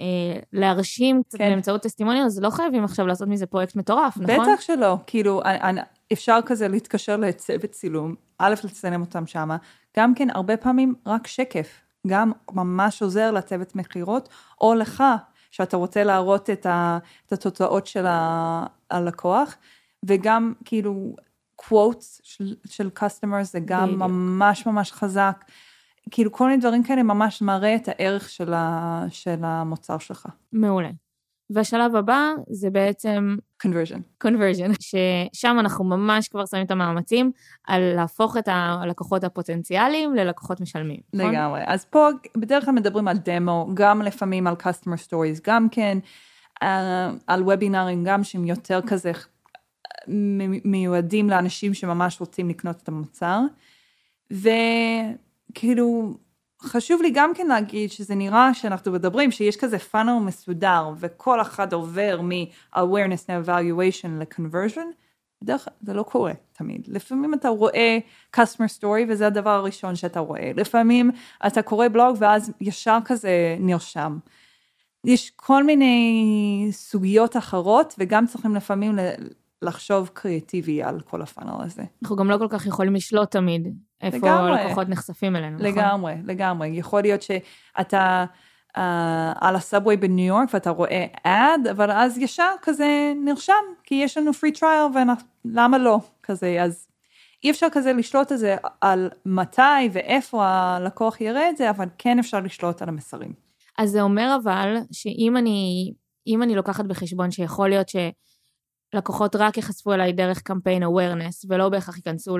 אה, 0.00 0.40
להרשים 0.52 1.22
קצת 1.22 1.38
כן. 1.38 1.50
באמצעות 1.50 1.82
טסטימוניאל, 1.82 2.24
אז 2.24 2.40
לא 2.40 2.50
חייבים 2.50 2.84
עכשיו 2.84 3.06
לעשות 3.06 3.28
מזה 3.28 3.46
פרויקט 3.46 3.76
מטורף, 3.76 4.16
נכון? 4.16 4.52
בטח 4.52 4.60
שלא, 4.60 4.96
כאילו, 5.06 5.42
אני- 5.42 5.60
אני- 5.60 5.80
אפשר 6.12 6.38
כזה 6.46 6.68
להתקשר 6.68 7.16
לצוות 7.16 7.70
צילום, 7.70 8.14
א', 8.38 8.54
לצלם 8.64 9.00
אותם 9.00 9.26
שמה, 9.26 9.56
גם 9.96 10.14
כן 10.14 10.28
הרבה 10.34 10.56
פעמים 10.56 10.94
רק 11.06 11.26
שקף, 11.26 11.80
גם 12.06 12.32
ממש 12.52 13.02
עוזר 13.02 13.30
לצוות 13.30 13.76
מכירות, 13.76 14.28
או 14.60 14.74
לך, 14.74 15.04
שאתה 15.50 15.76
רוצה 15.76 16.04
להראות 16.04 16.50
את, 16.50 16.66
ה, 16.66 16.98
את 17.26 17.32
התוצאות 17.32 17.86
של 17.86 18.06
ה- 18.06 18.66
הלקוח, 18.90 19.56
וגם 20.04 20.52
כאילו 20.64 21.16
quotes 21.62 22.20
של, 22.22 22.54
של 22.64 22.90
customers 22.98 23.42
זה 23.42 23.58
גם 23.64 23.84
בדיוק. 23.84 23.98
ממש 24.02 24.66
ממש 24.66 24.92
חזק. 24.92 25.44
כאילו 26.10 26.32
כל 26.32 26.46
מיני 26.48 26.60
דברים 26.60 26.82
כאלה 26.82 27.02
ממש 27.02 27.42
מראה 27.42 27.74
את 27.76 27.88
הערך 27.88 28.28
של, 28.28 28.54
ה, 28.54 29.04
של 29.08 29.38
המוצר 29.44 29.98
שלך. 29.98 30.26
מעולה. 30.52 30.90
והשלב 31.50 31.96
הבא 31.96 32.30
זה 32.50 32.70
בעצם 32.70 33.36
conversion. 33.66 34.26
conversion, 34.26 34.72
ששם 34.80 35.56
אנחנו 35.60 35.84
ממש 35.84 36.28
כבר 36.28 36.46
שמים 36.46 36.66
את 36.66 36.70
המאמצים 36.70 37.30
על 37.66 37.94
להפוך 37.96 38.36
את 38.36 38.48
הלקוחות 38.52 39.24
הפוטנציאליים 39.24 40.14
ללקוחות 40.14 40.60
משלמים, 40.60 41.00
נכון? 41.14 41.30
לגמרי. 41.30 41.60
אז 41.66 41.84
פה 41.84 42.08
בדרך 42.36 42.64
כלל 42.64 42.74
מדברים 42.74 43.08
על 43.08 43.16
דמו, 43.24 43.68
גם 43.74 44.02
לפעמים 44.02 44.46
על 44.46 44.54
customer 44.62 45.08
stories, 45.08 45.40
גם 45.44 45.68
כן, 45.68 45.98
אה, 46.62 47.10
על 47.26 47.42
וובינארים, 47.42 48.04
גם 48.04 48.24
שהם 48.24 48.44
יותר 48.44 48.80
כזה 48.86 49.12
מיועדים 50.64 51.30
לאנשים 51.30 51.74
שממש 51.74 52.20
רוצים 52.20 52.48
לקנות 52.48 52.76
את 52.82 52.88
המוצר. 52.88 53.40
וכאילו, 54.30 56.14
חשוב 56.62 57.02
לי 57.02 57.10
גם 57.10 57.34
כן 57.34 57.46
להגיד 57.46 57.90
שזה 57.90 58.14
נראה 58.14 58.54
שאנחנו 58.54 58.92
מדברים 58.92 59.30
שיש 59.30 59.56
כזה 59.56 59.78
פאנל 59.78 60.18
מסודר, 60.18 60.90
וכל 60.98 61.40
אחד 61.40 61.72
עובר 61.72 62.20
מ-awareness 62.22 63.24
ל-evaluation 63.28 64.08
ל-conversion, 64.08 64.86
בדרך 65.42 65.64
כלל 65.64 65.74
זה 65.80 65.94
לא 65.94 66.02
קורה 66.02 66.32
תמיד. 66.52 66.88
לפעמים 66.88 67.34
אתה 67.34 67.48
רואה 67.48 67.98
customer 68.36 68.80
story 68.80 69.04
וזה 69.08 69.26
הדבר 69.26 69.50
הראשון 69.50 69.96
שאתה 69.96 70.20
רואה. 70.20 70.50
לפעמים 70.56 71.10
אתה 71.46 71.62
קורא 71.62 71.88
בלוג 71.88 72.16
ואז 72.20 72.52
ישר 72.60 72.98
כזה 73.04 73.56
נרשם. 73.60 74.18
יש 75.04 75.32
כל 75.36 75.64
מיני 75.64 76.68
סוגיות 76.70 77.36
אחרות 77.36 77.94
וגם 77.98 78.26
צריכים 78.26 78.54
לפעמים 78.54 78.96
ל- 78.98 79.10
לחשוב 79.62 80.10
קריאטיבי 80.12 80.82
על 80.82 81.00
כל 81.00 81.22
הפאנל 81.22 81.62
הזה. 81.64 81.82
אנחנו 82.02 82.16
גם 82.16 82.30
לא 82.30 82.38
כל 82.38 82.48
כך 82.50 82.66
יכולים 82.66 82.94
לשלוט 82.94 83.30
תמיד 83.30 83.78
איפה 84.02 84.16
לגמרי. 84.16 84.64
לקוחות 84.64 84.88
נחשפים 84.88 85.36
אלינו, 85.36 85.56
נכון? 85.56 85.66
לגמרי, 85.66 86.14
לגמרי. 86.24 86.68
יכול 86.68 87.02
להיות 87.02 87.22
שאתה 87.22 88.24
uh, 88.76 88.80
על 89.40 89.56
הסאבווי 89.56 89.96
בניו 89.96 90.26
יורק 90.26 90.48
ואתה 90.54 90.70
רואה 90.70 91.06
אד, 91.22 91.66
אבל 91.70 91.90
אז 91.90 92.18
ישר 92.18 92.52
כזה 92.62 93.12
נרשם, 93.24 93.52
כי 93.84 93.94
יש 93.94 94.16
לנו 94.16 94.30
free 94.30 94.58
trial 94.58 94.98
ולמה 95.44 95.78
לא? 95.78 95.98
כזה, 96.22 96.56
אז 96.60 96.88
אי 97.44 97.50
אפשר 97.50 97.66
כזה 97.72 97.92
לשלוט 97.92 98.32
את 98.32 98.38
זה 98.38 98.56
על 98.80 99.10
מתי 99.26 99.88
ואיפה 99.92 100.46
הלקוח 100.46 101.20
יראה 101.20 101.50
את 101.50 101.56
זה, 101.56 101.70
אבל 101.70 101.86
כן 101.98 102.18
אפשר 102.18 102.40
לשלוט 102.40 102.82
על 102.82 102.88
המסרים. 102.88 103.32
אז 103.78 103.90
זה 103.90 104.02
אומר 104.02 104.36
אבל, 104.42 104.76
שאם 104.92 105.36
אני, 105.36 105.92
אם 106.26 106.42
אני 106.42 106.54
לוקחת 106.54 106.84
בחשבון 106.84 107.30
שיכול 107.30 107.68
להיות 107.68 107.88
שלקוחות 108.92 109.36
רק 109.36 109.56
ייחשפו 109.56 109.92
אליי 109.92 110.12
דרך 110.12 110.42
קמפיין 110.42 110.82
awareness, 110.82 111.46
ולא 111.48 111.68
בהכרח 111.68 111.96
ייכנסו 111.96 112.38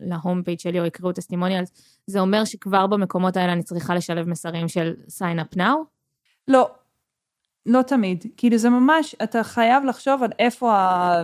ל-home 0.00 0.42
page 0.42 0.58
שלי 0.58 0.80
או 0.80 0.84
יקראו 0.84 1.12
testimonials, 1.12 1.72
זה 2.06 2.20
אומר 2.20 2.44
שכבר 2.44 2.86
במקומות 2.86 3.36
האלה 3.36 3.52
אני 3.52 3.62
צריכה 3.62 3.94
לשלב 3.94 4.28
מסרים 4.28 4.68
של 4.68 4.94
sign 5.18 5.40
up 5.40 5.56
now? 5.56 5.74
לא, 6.48 6.70
לא 7.66 7.82
תמיד. 7.82 8.24
כאילו 8.36 8.58
זה 8.58 8.70
ממש, 8.70 9.14
אתה 9.22 9.44
חייב 9.44 9.84
לחשוב 9.84 10.22
על 10.22 10.30
איפה 10.38 10.72
ה- 10.72 11.22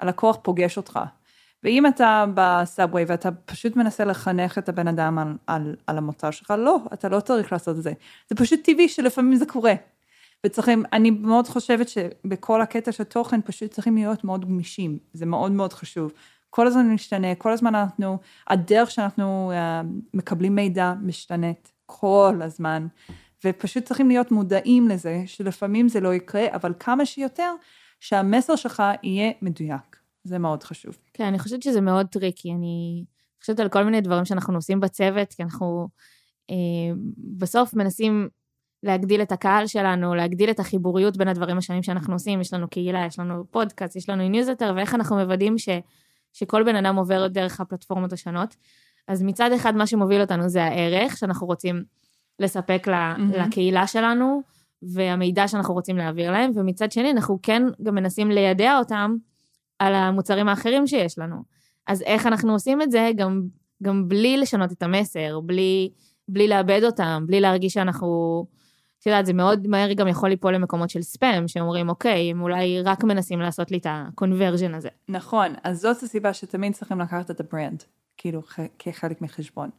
הלקוח 0.00 0.38
פוגש 0.42 0.76
אותך. 0.76 1.00
ואם 1.62 1.86
אתה 1.86 2.24
ב-subway 2.34 3.04
ואתה 3.08 3.28
פשוט 3.32 3.76
מנסה 3.76 4.04
לחנך 4.04 4.58
את 4.58 4.68
הבן 4.68 4.88
אדם 4.88 5.18
על, 5.18 5.36
על, 5.46 5.76
על 5.86 5.98
המוצר 5.98 6.30
שלך, 6.30 6.54
לא, 6.58 6.78
אתה 6.92 7.08
לא 7.08 7.20
צריך 7.20 7.52
לעשות 7.52 7.76
את 7.76 7.82
זה. 7.82 7.92
זה 8.30 8.36
פשוט 8.36 8.60
טבעי 8.64 8.88
שלפעמים 8.88 9.36
זה 9.36 9.46
קורה. 9.46 9.74
וצריכים, 10.46 10.82
אני 10.92 11.10
מאוד 11.10 11.48
חושבת 11.48 11.88
שבכל 11.88 12.60
הקטע 12.60 12.92
של 12.92 13.04
תוכן 13.04 13.40
פשוט 13.44 13.70
צריכים 13.70 13.94
להיות 13.94 14.24
מאוד 14.24 14.44
גמישים, 14.44 14.98
זה 15.12 15.26
מאוד 15.26 15.52
מאוד 15.52 15.72
חשוב. 15.72 16.12
כל 16.50 16.66
הזמן 16.66 16.90
משתנה, 16.90 17.34
כל 17.34 17.52
הזמן 17.52 17.74
אנחנו, 17.74 18.18
הדרך 18.48 18.90
שאנחנו 18.90 19.52
uh, 19.52 19.86
מקבלים 20.14 20.54
מידע 20.54 20.92
משתנית, 21.02 21.72
כל 21.86 22.40
הזמן. 22.42 22.86
ופשוט 23.44 23.84
צריכים 23.84 24.08
להיות 24.08 24.30
מודעים 24.30 24.88
לזה, 24.88 25.22
שלפעמים 25.26 25.88
זה 25.88 26.00
לא 26.00 26.14
יקרה, 26.14 26.46
אבל 26.52 26.72
כמה 26.80 27.06
שיותר, 27.06 27.52
שהמסר 28.00 28.56
שלך 28.56 28.82
יהיה 29.02 29.32
מדויק. 29.42 29.96
זה 30.24 30.38
מאוד 30.38 30.62
חשוב. 30.62 30.98
כן, 31.14 31.24
אני 31.24 31.38
חושבת 31.38 31.62
שזה 31.62 31.80
מאוד 31.80 32.06
טריקי. 32.06 32.52
אני 32.52 33.04
חושבת 33.40 33.60
על 33.60 33.68
כל 33.68 33.82
מיני 33.82 34.00
דברים 34.00 34.24
שאנחנו 34.24 34.54
עושים 34.54 34.80
בצוות, 34.80 35.32
כי 35.32 35.42
אנחנו 35.42 35.88
אה, 36.50 36.56
בסוף 37.18 37.74
מנסים 37.74 38.28
להגדיל 38.86 39.22
את 39.22 39.32
הקהל 39.32 39.66
שלנו, 39.66 40.14
להגדיל 40.14 40.50
את 40.50 40.60
החיבוריות 40.60 41.16
בין 41.16 41.28
הדברים 41.28 41.58
השונים 41.58 41.82
שאנחנו 41.82 42.12
עושים. 42.12 42.40
יש 42.40 42.54
לנו 42.54 42.68
קהילה, 42.68 43.06
יש 43.06 43.18
לנו 43.18 43.44
פודקאסט, 43.50 43.96
יש 43.96 44.08
לנו 44.08 44.28
ניוזלטר, 44.28 44.72
ואיך 44.76 44.94
אנחנו 44.94 45.16
מוודאים 45.16 45.58
ש, 45.58 45.68
שכל 46.32 46.62
בן 46.62 46.76
אדם 46.76 46.96
עובר 46.96 47.26
דרך 47.26 47.60
הפלטפורמות 47.60 48.12
השונות. 48.12 48.56
אז 49.08 49.22
מצד 49.22 49.52
אחד, 49.52 49.76
מה 49.76 49.86
שמוביל 49.86 50.20
אותנו 50.20 50.48
זה 50.48 50.64
הערך 50.64 51.16
שאנחנו 51.16 51.46
רוצים 51.46 51.84
לספק 52.38 52.88
מהמם. 52.88 53.30
לקהילה 53.30 53.86
שלנו, 53.86 54.42
והמידע 54.82 55.48
שאנחנו 55.48 55.74
רוצים 55.74 55.96
להעביר 55.96 56.30
להם, 56.30 56.50
ומצד 56.54 56.92
שני, 56.92 57.10
אנחנו 57.10 57.38
כן 57.42 57.62
גם 57.82 57.94
מנסים 57.94 58.30
לידע 58.30 58.78
אותם 58.78 59.16
על 59.78 59.94
המוצרים 59.94 60.48
האחרים 60.48 60.86
שיש 60.86 61.18
לנו. 61.18 61.36
אז 61.86 62.02
איך 62.02 62.26
אנחנו 62.26 62.52
עושים 62.52 62.82
את 62.82 62.90
זה 62.90 63.10
גם, 63.16 63.42
גם 63.82 64.08
בלי 64.08 64.36
לשנות 64.36 64.72
את 64.72 64.82
המסר, 64.82 65.40
בלי, 65.40 65.90
בלי 66.28 66.48
לאבד 66.48 66.80
אותם, 66.84 67.24
בלי 67.26 67.40
להרגיש 67.40 67.72
שאנחנו... 67.72 68.44
את 69.00 69.06
יודעת, 69.06 69.26
זה 69.26 69.32
מאוד 69.32 69.66
מהר 69.66 69.92
גם 69.92 70.08
יכול 70.08 70.28
ליפול 70.28 70.54
למקומות 70.54 70.90
של 70.90 71.02
ספאם, 71.02 71.48
שאומרים, 71.48 71.88
אוקיי, 71.88 72.30
הם 72.30 72.42
אולי 72.42 72.82
רק 72.82 73.04
מנסים 73.04 73.40
לעשות 73.40 73.70
לי 73.70 73.78
את 73.78 73.86
ה-conversion 73.86 74.76
הזה. 74.76 74.88
נכון, 75.08 75.54
אז 75.64 75.80
זאת 75.80 76.02
הסיבה 76.02 76.32
שתמיד 76.32 76.74
צריכים 76.74 77.00
לקחת 77.00 77.30
את 77.30 77.40
ה-brand, 77.40 77.82
כאילו, 78.16 78.42
כחלק 78.78 79.22
מחשבון. 79.22 79.70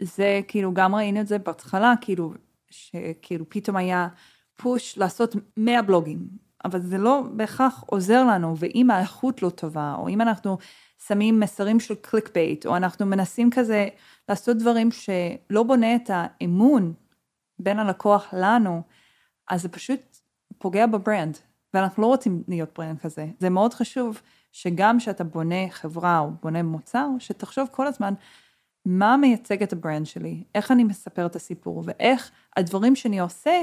זה, 0.00 0.40
כאילו, 0.48 0.74
גם 0.74 0.94
ראינו 0.94 1.20
את 1.20 1.26
זה 1.26 1.38
בהתחלה, 1.38 1.94
כאילו, 2.00 2.32
שכאילו 2.70 3.44
פתאום 3.48 3.76
היה 3.76 4.08
push 4.56 4.98
לעשות 4.98 5.36
100 5.56 5.82
בלוגים, 5.82 6.28
אבל 6.64 6.80
זה 6.80 6.98
לא 6.98 7.22
בהכרח 7.32 7.84
עוזר 7.86 8.24
לנו, 8.24 8.56
ואם 8.56 8.90
האיכות 8.90 9.42
לא 9.42 9.50
טובה, 9.50 9.94
או 9.98 10.08
אם 10.08 10.20
אנחנו 10.20 10.58
שמים 11.06 11.40
מסרים 11.40 11.80
של 11.80 11.94
clickbait, 11.94 12.66
או 12.66 12.76
אנחנו 12.76 13.06
מנסים 13.06 13.50
כזה 13.50 13.88
לעשות 14.28 14.56
דברים 14.56 14.90
שלא 14.90 15.62
בונה 15.62 15.96
את 15.96 16.10
האמון 16.12 16.92
בין 17.58 17.78
הלקוח 17.78 18.28
לנו, 18.32 18.82
אז 19.48 19.62
זה 19.62 19.68
פשוט 19.68 20.00
פוגע 20.58 20.86
ב-brand, 20.86 21.38
ואנחנו 21.74 22.02
לא 22.02 22.06
רוצים 22.06 22.42
להיות 22.48 22.70
brand 22.78 22.98
כזה. 22.98 23.26
זה 23.38 23.50
מאוד 23.50 23.74
חשוב 23.74 24.20
שגם 24.52 24.98
כשאתה 24.98 25.24
בונה 25.24 25.70
חברה 25.70 26.18
או 26.18 26.30
בונה 26.42 26.62
מוצר, 26.62 27.08
שתחשוב 27.18 27.68
כל 27.72 27.86
הזמן 27.86 28.14
מה 28.84 29.16
מייצג 29.16 29.62
את 29.62 29.72
ה-brand 29.72 30.06
שלי, 30.06 30.44
איך 30.54 30.70
אני 30.70 30.84
מספר 30.84 31.26
את 31.26 31.36
הסיפור, 31.36 31.82
ואיך 31.86 32.30
הדברים 32.56 32.96
שאני 32.96 33.20
עושה 33.20 33.62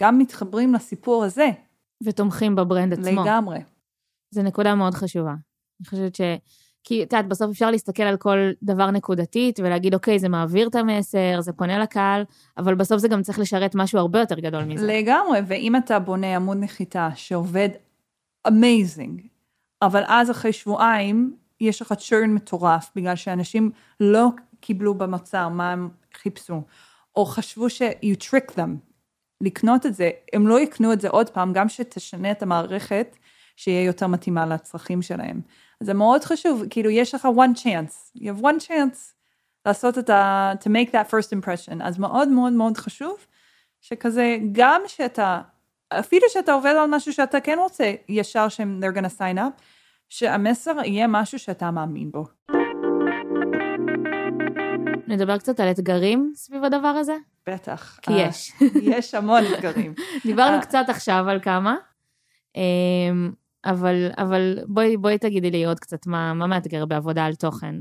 גם 0.00 0.18
מתחברים 0.18 0.74
לסיפור 0.74 1.24
הזה. 1.24 1.48
ותומכים 2.04 2.56
ב-brand 2.56 2.92
עצמו. 2.92 3.22
לגמרי. 3.22 3.58
זו 4.30 4.42
נקודה 4.42 4.74
מאוד 4.74 4.94
חשובה. 4.94 5.30
אני 5.80 5.88
חושבת 5.88 6.14
ש... 6.14 6.20
כי 6.84 7.02
את 7.02 7.12
יודעת, 7.12 7.28
בסוף 7.28 7.50
אפשר 7.50 7.70
להסתכל 7.70 8.02
על 8.02 8.16
כל 8.16 8.38
דבר 8.62 8.90
נקודתית 8.90 9.60
ולהגיד, 9.60 9.94
אוקיי, 9.94 10.18
זה 10.18 10.28
מעביר 10.28 10.68
את 10.68 10.74
המסר, 10.74 11.40
זה 11.40 11.52
פונה 11.52 11.78
לקהל, 11.78 12.24
אבל 12.58 12.74
בסוף 12.74 12.98
זה 12.98 13.08
גם 13.08 13.22
צריך 13.22 13.38
לשרת 13.38 13.74
משהו 13.74 13.98
הרבה 13.98 14.20
יותר 14.20 14.40
גדול 14.40 14.64
מזה. 14.64 14.86
לגמרי, 14.86 15.40
ואם 15.46 15.76
אתה 15.76 15.98
בונה 15.98 16.36
עמוד 16.36 16.56
נחיתה 16.56 17.08
שעובד 17.14 17.68
amazing, 18.48 19.22
אבל 19.82 20.02
אז 20.06 20.30
אחרי 20.30 20.52
שבועיים 20.52 21.36
יש 21.60 21.82
לך 21.82 21.92
churn 21.92 22.30
מטורף, 22.34 22.90
בגלל 22.96 23.16
שאנשים 23.16 23.70
לא 24.00 24.28
קיבלו 24.60 24.94
במוצר 24.94 25.48
מה 25.48 25.72
הם 25.72 25.88
חיפשו, 26.14 26.62
או 27.16 27.24
חשבו 27.26 27.70
ש- 27.70 27.82
you 27.82 28.16
trick 28.22 28.50
them 28.56 28.70
לקנות 29.40 29.86
את 29.86 29.94
זה, 29.94 30.10
הם 30.32 30.46
לא 30.46 30.60
יקנו 30.60 30.92
את 30.92 31.00
זה 31.00 31.08
עוד 31.08 31.30
פעם, 31.30 31.52
גם 31.52 31.68
שתשנה 31.68 32.30
את 32.30 32.42
המערכת, 32.42 33.16
שיהיה 33.56 33.84
יותר 33.84 34.06
מתאימה 34.06 34.46
לצרכים 34.46 35.02
שלהם. 35.02 35.40
זה 35.82 35.94
מאוד 35.94 36.24
חשוב, 36.24 36.62
כאילו 36.70 36.90
יש 36.90 37.14
לך 37.14 37.28
one 37.36 37.58
chance, 37.58 38.18
you 38.18 38.22
have 38.22 38.42
one 38.42 38.66
chance 38.68 38.98
לעשות 39.66 39.98
את 39.98 40.10
ה... 40.10 40.52
to 40.60 40.66
make 40.66 40.90
that 40.90 41.10
first 41.10 41.32
impression, 41.32 41.82
אז 41.82 41.98
מאוד 41.98 42.28
מאוד 42.28 42.52
מאוד 42.52 42.76
חשוב, 42.76 43.26
שכזה, 43.80 44.36
גם 44.52 44.82
שאתה, 44.86 45.40
אפילו 45.88 46.26
שאתה 46.28 46.52
עובד 46.52 46.74
על 46.80 46.90
משהו 46.90 47.12
שאתה 47.12 47.40
כן 47.40 47.58
רוצה, 47.58 47.92
ישר 48.08 48.48
שהם, 48.48 48.80
they're 48.82 48.96
gonna 48.96 49.18
sign 49.18 49.36
up, 49.36 49.62
שהמסר 50.08 50.72
יהיה 50.84 51.06
משהו 51.06 51.38
שאתה 51.38 51.70
מאמין 51.70 52.10
בו. 52.10 52.24
נדבר 55.06 55.38
קצת 55.38 55.60
על 55.60 55.70
אתגרים 55.70 56.32
סביב 56.34 56.64
הדבר 56.64 56.88
הזה? 56.88 57.16
בטח. 57.46 57.98
כי 58.02 58.12
אה, 58.12 58.18
יש. 58.20 58.52
יש 58.82 59.14
המון 59.14 59.42
אתגרים. 59.54 59.94
דיברנו 60.26 60.56
אה. 60.56 60.62
קצת 60.62 60.84
עכשיו 60.88 61.24
על 61.28 61.40
כמה, 61.40 61.76
אמ, 62.56 63.32
אבל, 63.64 64.10
אבל 64.18 64.58
בואי, 64.66 64.96
בואי 64.96 65.18
תגידי 65.18 65.50
לי 65.50 65.64
עוד 65.64 65.80
קצת 65.80 66.06
מה, 66.06 66.34
מה 66.34 66.46
מאתגר 66.46 66.86
בעבודה 66.86 67.24
על 67.24 67.34
תוכן. 67.34 67.74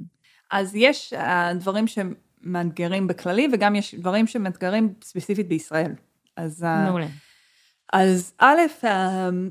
אז 0.51 0.75
יש 0.75 1.13
uh, 1.13 1.19
דברים 1.55 1.85
שמאתגרים 1.87 3.07
בכללי, 3.07 3.47
וגם 3.53 3.75
יש 3.75 3.95
דברים 3.95 4.27
שמאתגרים 4.27 4.93
ספציפית 5.03 5.47
בישראל. 5.47 5.91
אז, 6.37 6.63
uh, 6.63 6.87
מעולה. 6.87 7.07
אז 7.93 8.33
א', 8.37 8.59
uh, 8.81 8.87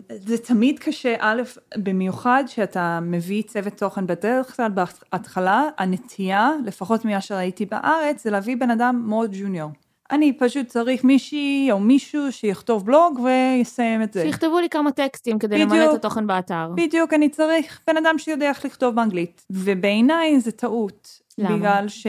זה 0.09 0.39
תמיד 0.39 0.79
קשה, 0.79 1.15
א', 1.19 1.43
במיוחד 1.77 2.45
שאתה 2.47 2.99
מביא 3.03 3.43
צוות 3.43 3.77
תוכן 3.77 4.07
בדרך 4.07 4.57
כלל 4.57 4.71
בהתחלה, 4.71 5.63
הנטייה, 5.79 6.51
לפחות 6.67 7.05
ממה 7.05 7.21
שראיתי 7.21 7.67
בארץ, 7.67 8.23
זה 8.23 8.31
להביא 8.31 8.57
בן 8.57 8.71
אדם 8.71 9.03
מאוד 9.07 9.31
ג'וניור. 9.41 9.71
אני 10.11 10.33
פשוט 10.33 10.67
צריך 10.67 11.05
מישהי 11.05 11.69
או 11.73 11.81
מישהו 11.81 12.33
שיכתוב 12.33 12.87
בלוג 12.87 13.21
ויסיים 13.21 14.03
את 14.03 14.13
זה. 14.13 14.23
שיכתבו 14.23 14.61
לי 14.61 14.69
כמה 14.69 14.93
טקסטים 14.93 15.39
כדי 15.39 15.55
בדיוק. 15.55 15.73
למלא 15.73 15.91
את 15.91 15.95
התוכן 15.95 16.27
באתר. 16.27 16.73
בדיוק, 16.75 17.15
אני 17.15 17.29
צריך 17.29 17.81
בן 17.87 17.97
אדם 17.97 18.19
שיודע 18.19 18.49
איך 18.49 18.65
לכתוב 18.65 18.95
באנגלית. 18.95 19.47
ובעיניי 19.51 20.41
זה 20.41 20.53
טעות. 20.53 21.21
למה? 21.39 21.57
בגלל 21.57 21.89
ש... 21.89 22.07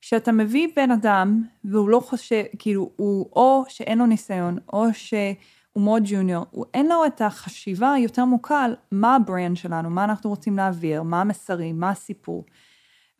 שאתה 0.00 0.32
מביא 0.32 0.68
בן 0.76 0.90
אדם, 0.90 1.42
והוא 1.64 1.88
לא 1.88 2.00
חושב, 2.00 2.42
כאילו, 2.58 2.90
הוא 2.96 3.30
או 3.36 3.64
שאין 3.68 3.98
לו 3.98 4.06
ניסיון, 4.06 4.58
או 4.72 4.84
שהוא 4.92 5.34
מאוד 5.76 6.02
junior, 6.06 6.46
הוא 6.50 6.64
אין 6.74 6.88
לו 6.88 7.06
את 7.06 7.20
החשיבה 7.20 7.92
היותר 7.92 8.22
עמוקה 8.22 8.62
על 8.62 8.76
מה 8.92 9.16
ה-brand 9.16 9.56
שלנו, 9.56 9.90
מה 9.90 10.04
אנחנו 10.04 10.30
רוצים 10.30 10.56
להעביר, 10.56 11.02
מה 11.02 11.20
המסרים, 11.20 11.80
מה 11.80 11.90
הסיפור. 11.90 12.44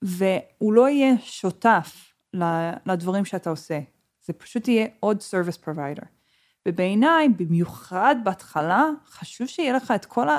והוא 0.03 0.73
לא 0.73 0.89
יהיה 0.89 1.15
שותף 1.21 2.13
לדברים 2.87 3.25
שאתה 3.25 3.51
עושה. 3.51 3.79
זה 4.25 4.33
פשוט 4.33 4.69
יהיה 4.69 4.87
עוד 5.01 5.19
service 5.19 5.65
provider. 5.65 6.05
ובעיניי, 6.69 7.29
במיוחד 7.29 8.17
בהתחלה, 8.25 8.89
חשוב 9.07 9.47
שיהיה 9.47 9.73
לך 9.73 9.91
את 9.91 10.05
כל 10.05 10.29
ה... 10.29 10.39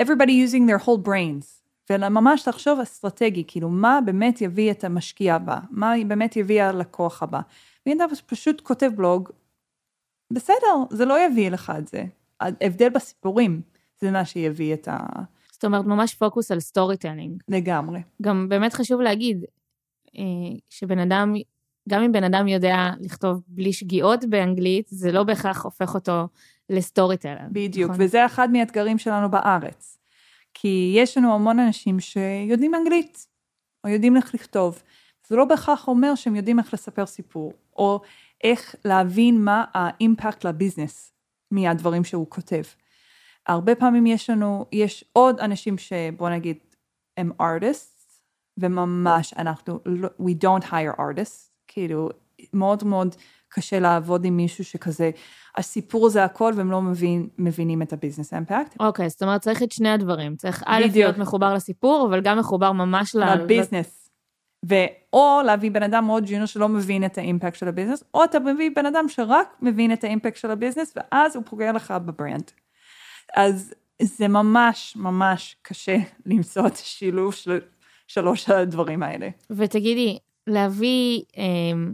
everybody 0.00 0.48
using 0.48 0.70
their 0.70 0.84
whole 0.84 1.06
brains. 1.06 1.62
וממש 1.90 2.48
לחשוב 2.48 2.80
אסטרטגי, 2.80 3.44
כאילו, 3.46 3.68
מה 3.68 3.98
באמת 4.04 4.40
יביא 4.40 4.70
את 4.70 4.84
המשקיע 4.84 5.34
הבא? 5.34 5.58
מה 5.70 5.92
באמת 6.06 6.36
יביא 6.36 6.62
הלקוח 6.62 7.22
הבא? 7.22 7.40
ואם 7.86 7.96
אתה 7.96 8.04
פשוט 8.26 8.60
כותב 8.60 8.90
בלוג, 8.96 9.28
בסדר, 10.32 10.74
זה 10.90 11.04
לא 11.04 11.26
יביא 11.26 11.50
לך 11.50 11.72
את 11.78 11.88
זה. 11.88 12.04
ההבדל 12.40 12.88
בסיפורים, 12.88 13.62
זה 14.00 14.10
מה 14.10 14.24
שיביא 14.24 14.74
את 14.74 14.88
ה... 14.88 14.98
זאת 15.52 15.64
אומרת, 15.64 15.84
ממש 15.84 16.14
פוקוס 16.14 16.50
על 16.50 16.60
storytelling. 16.60 17.42
לגמרי. 17.48 18.00
גם 18.22 18.48
באמת 18.48 18.72
חשוב 18.72 19.00
להגיד, 19.00 19.44
אה, 20.18 20.58
שבן 20.70 20.98
אדם, 20.98 21.34
גם 21.88 22.02
אם 22.02 22.12
בן 22.12 22.24
אדם 22.24 22.48
יודע 22.48 22.90
לכתוב 23.00 23.42
בלי 23.46 23.72
שגיאות 23.72 24.24
באנגלית, 24.24 24.86
זה 24.90 25.12
לא 25.12 25.22
בהכרח 25.22 25.64
הופך 25.64 25.94
אותו 25.94 26.28
ל-storyteller. 26.70 27.46
בדיוק, 27.52 27.90
נכון? 27.90 28.04
וזה 28.04 28.26
אחד 28.26 28.50
מהאתגרים 28.50 28.98
שלנו 28.98 29.30
בארץ. 29.30 29.98
כי 30.54 30.94
יש 30.96 31.18
לנו 31.18 31.34
המון 31.34 31.58
אנשים 31.58 32.00
שיודעים 32.00 32.74
אנגלית, 32.74 33.26
או 33.84 33.88
יודעים 33.88 34.16
איך 34.16 34.34
לכתוב. 34.34 34.82
זה 35.26 35.36
לא 35.36 35.44
בהכרח 35.44 35.88
אומר 35.88 36.14
שהם 36.14 36.36
יודעים 36.36 36.58
איך 36.58 36.74
לספר 36.74 37.06
סיפור, 37.06 37.52
או 37.76 38.00
איך 38.44 38.74
להבין 38.84 39.40
מה 39.44 39.64
האימפקט 39.74 40.44
לביזנס 40.44 41.12
מהדברים 41.50 42.04
שהוא 42.04 42.26
כותב. 42.28 42.62
הרבה 43.46 43.74
פעמים 43.74 44.06
יש 44.06 44.30
לנו, 44.30 44.66
יש 44.72 45.04
עוד 45.12 45.40
אנשים 45.40 45.78
שבוא 45.78 46.30
נגיד 46.30 46.56
הם 47.16 47.32
artists, 47.42 48.20
וממש 48.58 49.34
אנחנו, 49.34 49.80
לא- 49.86 50.08
we 50.20 50.32
don't 50.44 50.64
hire 50.64 50.98
artists, 50.98 51.51
כאילו 51.72 52.08
מאוד 52.52 52.84
מאוד 52.84 53.14
קשה 53.48 53.80
לעבוד 53.80 54.24
עם 54.24 54.36
מישהו 54.36 54.64
שכזה, 54.64 55.10
הסיפור 55.56 56.08
זה 56.08 56.24
הכל 56.24 56.52
והם 56.56 56.70
לא 56.70 56.82
מבין, 56.82 57.28
מבינים 57.38 57.82
את 57.82 57.92
הביזנס 57.92 58.34
אימפקט. 58.34 58.76
אוקיי, 58.80 59.08
זאת 59.08 59.22
אומרת, 59.22 59.40
צריך 59.40 59.62
את 59.62 59.72
שני 59.72 59.88
הדברים. 59.88 60.36
צריך 60.36 60.62
א'. 60.66 60.84
להיות 60.92 61.18
מחובר 61.18 61.54
לסיפור, 61.54 62.06
אבל 62.10 62.20
גם 62.20 62.38
מחובר 62.38 62.72
ממש 62.72 63.14
ל... 63.14 63.34
לביזנס. 63.34 64.02
ואו 64.62 65.40
להביא 65.46 65.70
בן 65.70 65.82
אדם 65.82 66.04
מאוד 66.04 66.24
junior 66.26 66.46
שלא 66.46 66.68
מבין 66.68 67.04
את 67.04 67.18
ה 67.18 67.24
impact 67.24 67.58
של 67.58 67.68
ה 67.68 67.72
business, 67.72 68.04
או 68.14 68.24
אתה 68.24 68.38
מביא 68.38 68.70
בן 68.76 68.86
אדם 68.86 69.04
שרק 69.08 69.48
מבין 69.62 69.92
את 69.92 70.04
ה 70.04 70.09
impact 70.09 70.36
של 70.36 70.50
ה 70.50 70.54
business, 70.54 70.94
ואז 70.96 71.36
הוא 71.36 71.44
פוגע 71.46 71.72
לך 71.72 71.90
ב 71.90 71.99
brand. 71.99 72.50
אז 73.36 73.74
זה 74.02 74.28
ממש 74.28 74.96
ממש 74.96 75.56
קשה 75.62 75.96
למצוא 76.26 76.66
את 76.66 76.74
השילוב 76.74 77.34
של 77.34 77.60
שלוש 78.06 78.50
הדברים 78.50 79.02
האלה. 79.02 79.28
ותגידי, 79.50 80.18
להביא, 80.46 81.22
אמ, 81.36 81.92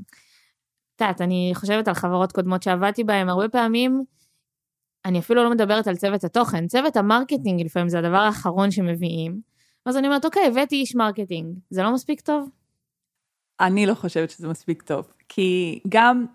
את 0.96 1.00
יודעת, 1.00 1.20
אני 1.20 1.52
חושבת 1.54 1.88
על 1.88 1.94
חברות 1.94 2.32
קודמות 2.32 2.62
שעבדתי 2.62 3.04
בהן, 3.04 3.28
הרבה 3.28 3.48
פעמים, 3.48 4.04
אני 5.04 5.18
אפילו 5.18 5.44
לא 5.44 5.50
מדברת 5.50 5.87
על 5.87 5.96
צוות 5.96 6.24
התוכן, 6.24 6.66
צוות 6.66 6.96
ה 6.96 7.03
marketing 7.03 7.64
לפעמים 7.64 7.88
זה 7.88 7.98
הדבר 7.98 8.16
האחרון 8.16 8.70
שמביאים, 8.70 9.40
אז 9.87 9.96
אני 9.96 10.06
אומרת, 10.06 10.24
אוקיי, 10.24 10.46
הבאתי 10.46 10.76
איש 10.76 10.94
marketing, 10.94 11.59
זה 11.70 11.82
לא 11.82 11.92
מספיק 11.92 12.20
טוב? 12.20 12.48
אני 13.61 13.87
לא 13.87 13.94
חושבת 13.94 14.30
שזה 14.30 14.48
מספיק 14.48 14.82
טוב, 14.82 15.12
כי 15.28 15.80
גם, 15.88 16.26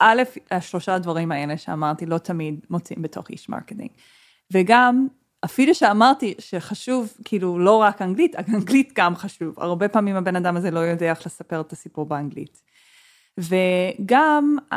א', 0.00 0.22
השלושה 0.50 0.94
הדברים 0.94 1.32
האלה 1.32 1.56
שאמרתי 1.56 2.06
לא 2.06 2.18
תמיד 2.18 2.66
מוצאים 2.70 3.02
בתוך 3.02 3.30
איש 3.30 3.48
marketing. 3.48 3.90
וגם, 4.52 5.06
אפילו 5.44 5.74
שאמרתי 5.74 6.34
שחשוב, 6.38 7.12
כאילו, 7.24 7.58
לא 7.58 7.76
רק 7.76 8.02
אנגלית, 8.02 8.36
אנגלית 8.48 8.92
גם 8.94 9.16
חשוב. 9.16 9.54
הרבה 9.60 9.88
פעמים 9.88 10.16
הבן 10.16 10.36
אדם 10.36 10.56
הזה 10.56 10.70
לא 10.70 10.80
יודע 10.80 11.10
איך 11.10 11.26
לספר 11.26 11.60
את 11.60 11.72
הסיפור 11.72 12.06
באנגלית. 12.06 12.62
וגם 13.38 14.56
uh, 14.72 14.76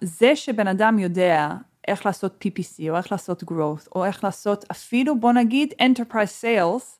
זה 0.00 0.36
שבן 0.36 0.68
אדם 0.68 0.98
יודע 0.98 1.54
איך 1.88 2.06
לעשות 2.06 2.44
PPC, 2.44 2.90
או 2.90 2.96
איך 2.96 3.12
לעשות 3.12 3.42
growth, 3.42 3.88
או 3.94 4.04
איך 4.04 4.24
לעשות 4.24 4.64
אפילו, 4.70 5.20
בוא 5.20 5.32
נגיד, 5.32 5.74
enterprise 5.82 6.42
sales, 6.42 6.98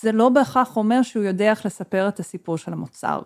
זה 0.00 0.12
לא 0.12 0.28
בהכרח 0.28 0.76
אומר 0.76 1.02
שהוא 1.02 1.24
יודע 1.24 1.50
איך 1.50 1.66
לספר 1.66 2.08
את 2.08 2.20
הסיפור 2.20 2.58
של 2.58 2.72
המוצר. 2.72 3.20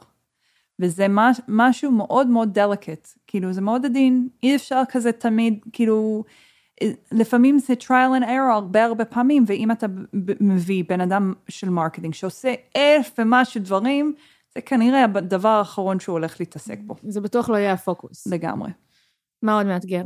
וזה 0.78 1.08
מש, 1.08 1.40
משהו 1.48 1.90
מאוד 1.90 2.26
מאוד 2.26 2.54
delicate, 2.54 3.08
כאילו 3.26 3.52
זה 3.52 3.60
מאוד 3.60 3.84
עדין, 3.84 4.28
אי 4.42 4.56
אפשר 4.56 4.82
כזה 4.88 5.12
תמיד, 5.12 5.64
כאילו, 5.72 6.24
לפעמים 7.12 7.58
זה 7.58 7.74
trial 7.80 8.20
and 8.20 8.24
error 8.24 8.52
הרבה 8.52 8.84
הרבה 8.84 9.04
פעמים, 9.04 9.44
ואם 9.46 9.70
אתה 9.70 9.86
מביא 10.40 10.84
בן 10.88 11.00
אדם 11.00 11.32
של 11.48 11.70
marketing 11.70 12.14
שעושה 12.14 12.54
אלף 12.76 13.10
ומשהו 13.18 13.60
דברים, 13.60 14.14
זה 14.54 14.60
כנראה 14.60 15.04
הדבר 15.04 15.48
האחרון 15.48 16.00
שהוא 16.00 16.12
הולך 16.12 16.40
להתעסק 16.40 16.78
בו, 16.80 16.94
זה 17.02 17.20
בטוח 17.20 17.48
לא 17.48 17.56
יהיה 17.56 17.72
הפוקוס. 17.72 18.26
לגמרי. 18.26 18.70
מה 19.42 19.56
עוד 19.56 19.66
מאתגר? 19.66 20.04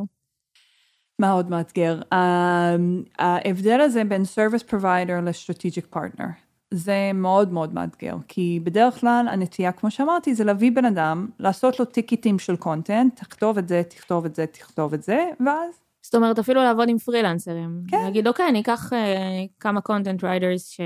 מה 1.19 1.31
עוד 1.31 1.51
מאתגר? 1.51 2.01
Um, 2.01 3.09
ההבדל 3.19 3.81
הזה 3.81 4.05
בין 4.05 4.23
service 4.23 4.71
provider 4.71 5.21
ל-strategic 5.23 5.97
partner, 5.97 6.27
זה 6.71 7.11
מאוד 7.15 7.53
מאוד 7.53 7.75
מאתגר, 7.75 8.17
כי 8.29 8.61
בדרך 8.65 9.01
כלל 9.01 9.27
הנטייה, 9.31 9.73
כמו 9.73 9.91
שאמרתי, 9.91 10.35
זה 10.35 10.45
להביא 10.45 10.73
בן 10.73 10.85
אדם, 10.85 11.29
לעשות 11.39 11.79
לו 11.81 11.85
טיקטים 11.85 12.39
של 12.39 12.57
content, 12.57 13.17
תכתוב 13.17 13.59
את 13.59 13.69
זה, 13.69 13.83
תכתוב 13.89 14.25
את 14.25 14.35
זה, 14.35 14.47
תכתוב 14.47 14.95
את 14.95 15.03
זה, 15.03 15.31
ואז 15.47 15.88
זאת 16.09 16.15
אומרת, 16.15 16.39
אפילו 16.39 16.63
לעבוד 16.63 16.89
עם 16.89 16.99
פרילנסרים. 16.99 17.83
כן. 17.89 17.97
להגיד, 18.05 18.29
אוקיי, 18.29 18.49
אני 18.49 18.61
אקח 18.61 18.93
אה, 18.93 19.45
כמה 19.61 19.81
content 19.81 20.25
writers 20.25 20.79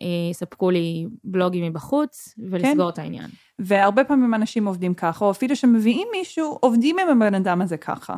שיספקו 0.00 0.70
לי 0.70 1.06
בלוגים 1.24 1.64
מבחוץ, 1.64 2.34
ולסגור 2.50 2.86
כן. 2.86 2.88
את 2.88 2.98
העניין. 2.98 3.30
והרבה 3.58 4.04
פעמים 4.04 4.34
אנשים 4.34 4.66
עובדים 4.66 4.94
ככה, 4.94 5.24
או 5.24 5.30
אפילו 5.30 5.56
שמביאים 5.56 6.08
מישהו, 6.12 6.58
עובדים 6.60 6.98
עם 6.98 7.08
הבן 7.08 7.34
אדם 7.34 7.62
הזה 7.62 7.76
ככה. 7.76 8.16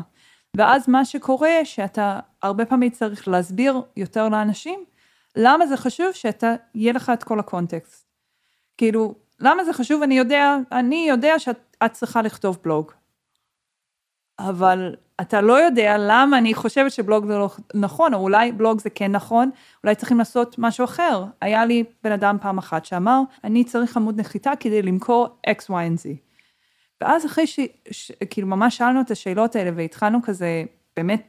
ואז 0.57 0.88
מה 0.88 1.05
שקורה, 1.05 1.64
שאתה 1.64 2.21
הרבה 2.42 2.64
פעמים 2.64 2.90
צריך 2.90 3.29
להסביר 3.29 3.81
יותר 3.97 4.29
לאנשים, 4.29 4.85
למה 5.37 5.66
זה 5.66 5.77
חשוב 5.77 6.12
שאתה, 6.12 6.55
יהיה 6.75 6.92
לך 6.92 7.11
את 7.14 7.25
כל 7.25 7.40
הקונטקסט. 7.40 8.07
כאילו, 8.77 9.14
למה 9.40 9.64
זה 9.64 9.73
חשוב? 9.73 10.03
אני 10.03 10.18
יודע, 10.18 10.57
אני 10.73 11.07
יודע 11.09 11.38
שאת 11.38 11.92
צריכה 11.92 12.23
לכתוב 12.23 12.59
בלוג. 12.64 12.92
אבל 14.38 14.95
אתה 15.21 15.40
לא 15.40 15.53
יודע 15.53 15.97
למה 15.99 16.38
אני 16.38 16.55
חושבת 16.55 16.92
שבלוג 16.92 17.27
זה 17.27 17.38
לא 17.38 17.51
נכון, 17.75 18.14
או 18.14 18.18
אולי 18.18 18.53
בלוג 18.53 18.81
זה 18.81 18.90
כן 18.90 19.12
נכון, 19.12 19.51
אולי 19.85 19.95
צריכים 19.95 20.18
לעשות 20.18 20.59
משהו 20.59 20.85
אחר. 20.85 21.25
היה 21.40 21.64
לי 21.64 21.85
בן 22.05 22.12
אדם 22.12 22.37
פעם 22.40 22.59
אחת 22.59 22.85
שאמר, 22.85 23.21
אני 23.45 23.64
צריך 23.64 23.97
עמוד 23.97 24.21
נחיתה 24.21 24.53
כדי 24.61 24.83
למכור 24.83 25.29
X, 25.49 25.71
Y 25.71 25.71
Z. 25.71 26.09
ואז 27.01 27.27
אחרי 27.27 27.45
שכאילו 27.90 28.47
ממש 28.47 28.77
שאלנו 28.77 29.01
את 29.01 29.11
השאלות 29.11 29.57
האלה 29.57 29.71
והתחלנו 29.77 30.23
כזה 30.23 30.64
באמת 30.97 31.29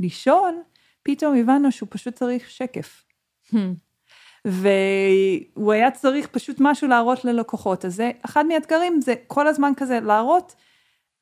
לשאול, 0.00 0.54
פתאום 1.02 1.36
הבנו 1.36 1.72
שהוא 1.72 1.88
פשוט 1.90 2.14
צריך 2.14 2.50
שקף. 2.50 3.04
והוא 4.44 5.72
היה 5.72 5.90
צריך 5.90 6.26
פשוט 6.26 6.56
משהו 6.60 6.88
להראות 6.88 7.24
ללקוחות. 7.24 7.84
אז 7.84 7.94
זה 7.94 8.10
אחד 8.24 8.46
מהאתגרים, 8.46 9.00
זה 9.00 9.14
כל 9.26 9.46
הזמן 9.46 9.72
כזה 9.76 10.00
להראות 10.00 10.54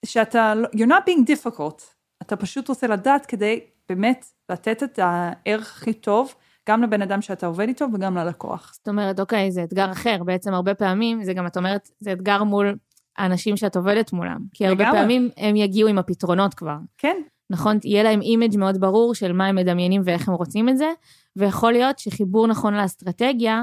שאתה, 0.05 0.55
לא, 0.55 0.69
you're 0.69 0.88
not 0.88 1.09
being 1.09 1.25
difficult, 1.27 1.83
אתה 2.23 2.37
פשוט 2.37 2.69
רוצה 2.69 2.87
לדעת 2.87 3.27
כדי 3.27 3.61
באמת 3.88 4.27
לתת 4.51 4.83
את 4.83 4.99
הערך 5.03 5.77
הכי 5.77 5.93
טוב, 5.93 6.35
גם 6.69 6.83
לבן 6.83 7.03
אדם 7.03 7.23
שאתה 7.23 7.47
עובד 7.47 7.69
איתו 7.69 7.87
וגם 7.95 8.17
ללקוח. 8.17 8.73
זאת 8.75 8.88
אומרת, 8.88 9.21
אוקיי, 9.21 9.51
זה 9.51 9.64
אתגר 9.64 9.93
אחר, 9.93 10.25
בעצם 10.25 10.55
הרבה 10.55 10.75
פעמים, 10.75 11.25
זה 11.25 11.35
גם, 11.35 11.47
את 11.47 11.57
אומרת, 11.57 11.90
זה 12.01 12.12
אתגר 12.12 12.45
מול 12.45 12.77
האנשים 13.17 13.57
שאת 13.57 13.77
עובדת 13.77 14.12
מולם. 14.12 14.38
כי 14.53 14.67
הרבה 14.67 14.85
לגמרי. 14.85 15.01
פעמים 15.01 15.29
הם 15.37 15.57
יגיעו 15.57 15.88
עם 15.88 15.99
הפתרונות 15.99 16.55
כבר. 16.55 16.77
כן. 16.99 17.17
נכון? 17.51 17.79
יהיה 17.85 18.03
להם 18.03 18.21
image 18.20 18.57
מאוד 18.57 18.81
ברור 18.81 19.14
של 19.14 19.33
מה 19.33 19.47
הם 19.47 19.57
מדמיינים 19.57 20.03
ואיך 20.05 20.29
הם 20.29 20.35
רוצים 20.35 20.69
את 20.69 20.79
זה, 20.79 20.93
ויכול 21.37 21.73
להיות 21.73 21.99
שחיבור 21.99 22.47
נכון 22.47 22.75
לאסטרטגיה, 22.75 23.62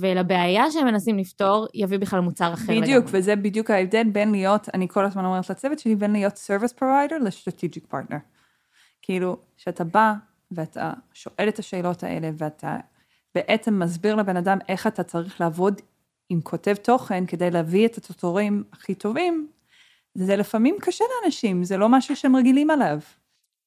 ולבעיה 0.00 0.70
שהם 0.70 0.86
מנסים 0.86 1.18
לפתור, 1.18 1.66
יביא 1.74 1.98
בכלל 1.98 2.20
מוצר 2.20 2.52
אחר 2.54 2.72
לגמרי. 2.72 2.80
בדיוק, 2.80 3.06
וזה 3.08 3.36
בדיוק 3.36 3.70
ההבדל 3.70 4.04
בין 4.12 4.30
להיות, 4.30 4.68
אני 4.74 4.88
כל 4.88 5.04
הזמן 5.04 5.24
אומרת 5.24 5.50
לצוות 5.50 5.78
שלי, 5.78 5.96
בין 5.96 6.12
להיות 6.12 6.34
service 6.34 6.78
provider 6.78 7.18
ל-strategic 7.20 7.92
partner. 7.92 8.18
כאילו, 9.02 9.36
שאתה 9.56 9.84
בא 9.84 10.14
ואתה 10.50 10.92
שואל 11.12 11.48
את 11.48 11.58
השאלות 11.58 12.02
האלה, 12.02 12.30
ואתה 12.38 12.76
בעצם 13.34 13.78
מסביר 13.78 14.14
לבן 14.14 14.36
אדם 14.36 14.58
איך 14.68 14.86
אתה 14.86 15.02
צריך 15.02 15.40
לעבוד 15.40 15.80
עם 16.28 16.40
כותב 16.40 16.74
תוכן 16.74 17.26
כדי 17.26 17.50
להביא 17.50 17.86
את 17.86 17.98
התוצרים 17.98 18.64
הכי 18.72 18.94
טובים, 18.94 19.48
זה 20.14 20.36
לפעמים 20.36 20.76
קשה 20.80 21.04
לאנשים, 21.22 21.64
זה 21.64 21.76
לא 21.76 21.88
משהו 21.88 22.16
שהם 22.16 22.36
רגילים 22.36 22.70
עליו. 22.70 22.98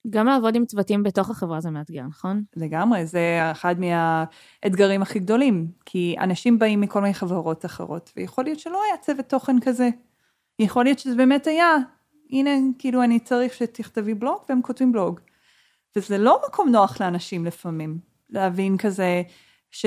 גם 0.10 0.28
לעבוד 0.28 0.56
עם 0.56 0.66
צוותים 0.66 1.04
בתוך 1.04 1.30
החברה 1.30 1.62
זה 1.62 1.70
מאתגר, 1.70 2.04
נכון? 2.04 2.44
לגמרי, 2.56 3.06
זה 3.06 3.40
אחד 3.52 3.76
מהאתגרים 3.80 5.02
הכי 5.02 5.20
גדולים, 5.20 5.68
כי 5.86 6.16
אנשים 6.20 6.60
באים 6.60 6.82
מכל 6.82 7.02
מיני 7.02 7.14
חברות 7.14 7.66
אחרות, 7.66 8.12
ויכול 8.18 8.44
להיות 8.44 8.60
שלא 8.60 8.82
היה 8.84 8.98
צוות 8.98 9.26
תוכן 9.26 9.60
כזה. 9.60 9.90
יכול 10.60 10.84
להיות 10.84 11.00
שזה 11.00 11.16
באמת 11.16 11.48
היה, 11.48 11.76
הנה, 12.32 12.52
כאילו 12.80 13.04
אני 13.04 13.20
צריך 13.20 13.54
שתכתבי 13.54 14.14
בלוג, 14.14 14.38
והם 14.50 14.62
כותבים 14.62 14.92
בלוג. 14.92 15.20
וזה 15.96 16.18
לא 16.18 16.42
מקום 16.48 16.70
נוח 16.70 17.02
לאנשים 17.02 17.46
לפעמים, 17.46 17.98
להבין 18.30 18.78
כזה, 18.78 19.22
ש... 19.72 19.86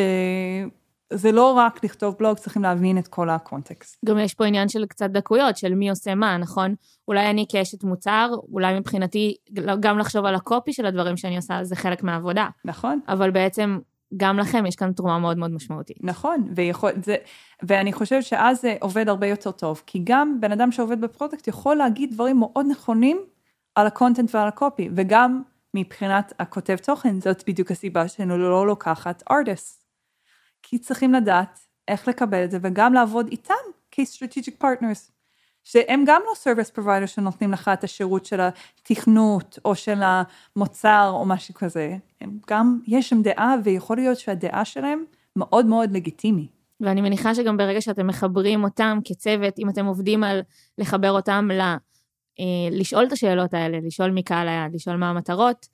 זה 1.12 1.32
לא 1.32 1.52
רק 1.52 1.84
לכתוב 1.84 2.16
בלוג, 2.18 2.38
צריכים 2.38 2.62
להבין 2.62 2.98
את 2.98 3.08
כל 3.08 3.30
ה 3.30 3.38
context. 3.38 3.98
גם 4.04 4.18
יש 4.18 4.34
פה 4.34 4.44
עניין 4.44 4.68
של 4.68 4.86
קצת 4.86 5.10
דקויות, 5.10 5.56
של 5.56 5.74
מי 5.74 5.90
עושה 5.90 6.14
מה, 6.14 6.36
נכון? 6.36 6.74
אולי 7.08 7.30
אני 7.30 7.46
כאשת 7.48 7.84
מוצר, 7.84 8.30
אולי 8.52 8.78
מבחינתי 8.78 9.36
גם 9.80 9.98
לחשוב 9.98 10.24
על 10.24 10.34
ה 10.34 10.42
copy 10.42 10.72
של 10.72 10.86
הדברים 10.86 11.16
שאני 11.16 11.36
עושה, 11.36 11.64
זה 11.64 11.76
חלק 11.76 12.02
מהעבודה. 12.02 12.48
נכון. 12.64 13.00
אבל 13.08 13.30
בעצם 13.30 13.78
גם 14.16 14.38
לכם 14.38 14.66
יש 14.66 14.76
כאן 14.76 14.92
תרומה 14.92 15.18
מאוד 15.18 15.38
מאוד 15.38 15.50
משמעותית. 15.50 15.96
נכון, 16.00 16.48
ויכול, 16.56 16.90
זה, 17.04 17.16
ואני 17.62 17.92
חושבת 17.92 18.22
שאז 18.22 18.60
זה 18.60 18.76
עובד 18.80 19.08
הרבה 19.08 19.26
יותר 19.26 19.50
טוב, 19.50 19.82
כי 19.86 20.00
גם 20.04 20.40
בן 20.40 20.52
אדם 20.52 20.72
שעובד 20.72 21.00
ב 21.00 21.06
product 21.06 21.48
יכול 21.48 21.76
להגיד 21.76 22.12
דברים 22.12 22.38
מאוד 22.38 22.66
נכונים 22.70 23.20
על 23.74 23.86
הקונטנט 23.86 24.34
ועל 24.34 24.48
הקופי, 24.48 24.88
וגם 24.96 25.42
מבחינת 25.74 26.32
הכותב 26.38 26.76
תוכן, 26.76 27.20
זאת 27.20 27.44
בדיוק 27.46 27.70
הסיבה 27.70 28.08
שאני 28.08 28.38
לא 28.38 28.66
לוקחת 28.66 29.22
ארטיסט. 29.30 29.79
כי 30.62 30.78
צריכים 30.78 31.12
לדעת 31.12 31.60
איך 31.88 32.08
לקבל 32.08 32.44
את 32.44 32.50
זה 32.50 32.58
וגם 32.62 32.94
לעבוד 32.94 33.26
איתם 33.26 33.54
כ-strategic 33.90 34.62
partners. 34.62 35.10
שהם 35.64 36.04
גם 36.06 36.22
לא 36.26 36.32
service 36.44 36.78
provider 36.78 37.06
שנותנים 37.06 37.52
לך 37.52 37.70
את 37.72 37.84
השירות 37.84 38.24
של 38.26 38.40
התכנות 38.40 39.58
או 39.64 39.74
של 39.74 40.00
המוצר 40.02 41.10
או 41.12 41.24
משהו 41.26 41.54
כזה. 41.54 41.96
הם 42.20 42.38
גם, 42.50 42.80
יש 42.86 43.08
שם 43.08 43.22
דעה 43.22 43.54
ויכול 43.64 43.96
להיות 43.96 44.18
שהדעה 44.18 44.64
שלהם 44.64 45.04
מאוד 45.36 45.66
מאוד 45.66 45.92
לגיטימי. 45.92 46.46
ואני 46.80 47.00
מניחה 47.00 47.34
שגם 47.34 47.56
ברגע 47.56 47.80
שאתם 47.80 48.06
מחברים 48.06 48.64
אותם 48.64 48.98
כצוות, 49.04 49.58
אם 49.58 49.68
אתם 49.68 49.86
עובדים 49.86 50.24
על 50.24 50.40
לחבר 50.78 51.10
אותם 51.10 51.48
ל... 51.52 51.60
אה, 51.60 52.68
לשאול 52.70 53.06
את 53.06 53.12
השאלות 53.12 53.54
האלה, 53.54 53.78
לשאול 53.82 54.10
מי 54.10 54.22
קהל 54.22 54.48
היעד, 54.48 54.74
לשאול 54.74 54.96
מה 54.96 55.10
המטרות, 55.10 55.66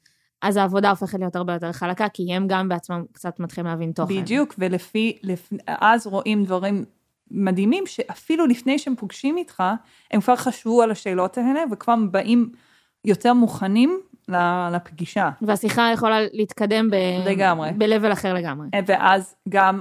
אז 0.42 0.56
העבודה 0.56 0.90
הופכת 0.90 1.18
להיות 1.18 1.36
הרבה 1.36 1.52
יותר 1.52 1.72
חלקה, 1.72 2.08
כי 2.08 2.34
הם 2.34 2.46
גם 2.48 2.68
בעצמם 2.68 3.04
קצת 3.12 3.40
מתחילים 3.40 3.66
להבין 3.66 3.92
תוכן. 3.92 4.20
בדיוק, 4.22 4.54
ולפי, 4.58 5.18
לפ... 5.22 5.50
אז 5.66 6.06
רואים 6.06 6.44
דברים 6.44 6.84
מדהימים, 7.30 7.86
שאפילו 7.86 8.46
לפני 8.46 8.78
שהם 8.78 8.96
פוגשים 8.96 9.36
איתך, 9.36 9.62
הם 10.10 10.20
כבר 10.20 10.36
חשבו 10.36 10.82
על 10.82 10.90
השאלות 10.90 11.38
האלה, 11.38 11.60
וכבר 11.72 11.94
באים 12.10 12.52
יותר 13.04 13.32
מוכנים 13.32 14.00
לפגישה. 14.72 15.30
והשיחה 15.42 15.90
יכולה 15.94 16.18
להתקדם 16.32 16.90
ב... 16.90 16.94
לגמרי. 17.26 17.70
ב-level 17.72 18.12
אחר 18.12 18.34
לגמרי. 18.34 18.68
ואז 18.86 19.34
גם. 19.48 19.80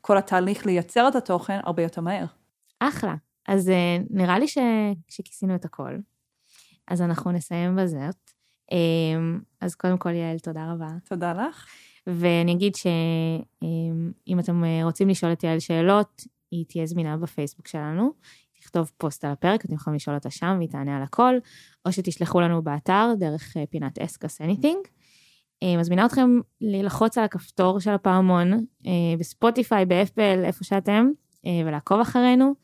כל 0.00 0.18
התהליך 0.18 0.66
לייצר 0.66 1.08
את 1.08 1.16
התוכן 1.16 1.60
הרבה 1.64 1.82
יותר 1.82 2.00
מהר. 2.00 2.24
אחלה. 2.80 3.14
אז 3.48 3.68
אה, 3.68 3.96
נראה 4.10 4.38
לי 4.38 4.48
ש... 4.48 4.58
שכיסינו 5.08 5.54
את 5.54 5.64
הכל. 5.64 5.96
אז 6.88 7.02
אנחנו 7.02 7.32
נסיים 7.32 7.76
בזאת. 7.76 8.21
אמ, 8.72 9.40
אז 9.60 9.74
קודם 9.74 9.98
כל, 9.98 10.10
יעל, 10.14 10.38
תודה 10.38 10.72
רבה. 10.72 10.88
תודה 11.04 11.32
לך. 11.32 11.66
ואני 12.06 12.52
אגיד 12.52 12.74
שאם 12.74 14.38
אתם 14.38 14.64
רוצים 14.82 15.08
לשאול 15.08 15.32
את 15.32 15.44
יעל 15.44 15.58
שאלות, 15.58 16.22
היא 16.50 16.64
תהיה 16.68 16.86
זמינה 16.86 17.16
בפייסבוק 17.16 17.68
שלנו. 17.68 18.12
תכתוב 18.62 18.90
פוסט 18.98 19.24
על 19.24 19.30
הפרק, 19.30 19.64
אתם 19.64 19.74
יכולים 19.74 19.96
לשאול 19.96 20.16
אותה 20.16 20.30
שם 20.30 20.54
והיא 20.58 20.68
תענה 20.68 20.96
על 20.96 21.02
הכל, 21.02 21.34
או 21.86 21.92
שתשלחו 21.92 22.40
לנו 22.40 22.62
באתר 22.62 23.12
דרך 23.18 23.56
אה, 23.56 23.64
פינת 23.70 23.98
אסקס 23.98 24.40
anything. 24.40 24.88
אה, 25.62 25.76
מזמינה 25.78 26.06
אתכם 26.06 26.40
ללחוץ 26.60 27.18
על 27.18 27.24
הכפתור 27.24 27.80
של 27.80 27.90
הפעמון 27.90 28.52
אה, 28.86 28.90
בספוטיפיי, 29.18 29.86
באפל, 29.86 30.42
איפה 30.44 30.64
שאתם, 30.64 31.10
ולעקוב 31.66 32.00
אחרינו. 32.00 32.54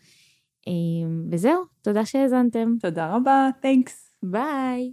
וזהו, 1.30 1.62
תודה 1.82 2.04
שהאזנתם. 2.04 2.74
תודה 2.80 3.16
רבה, 3.16 3.48
תhanks. 3.62 3.92
ביי. 4.22 4.92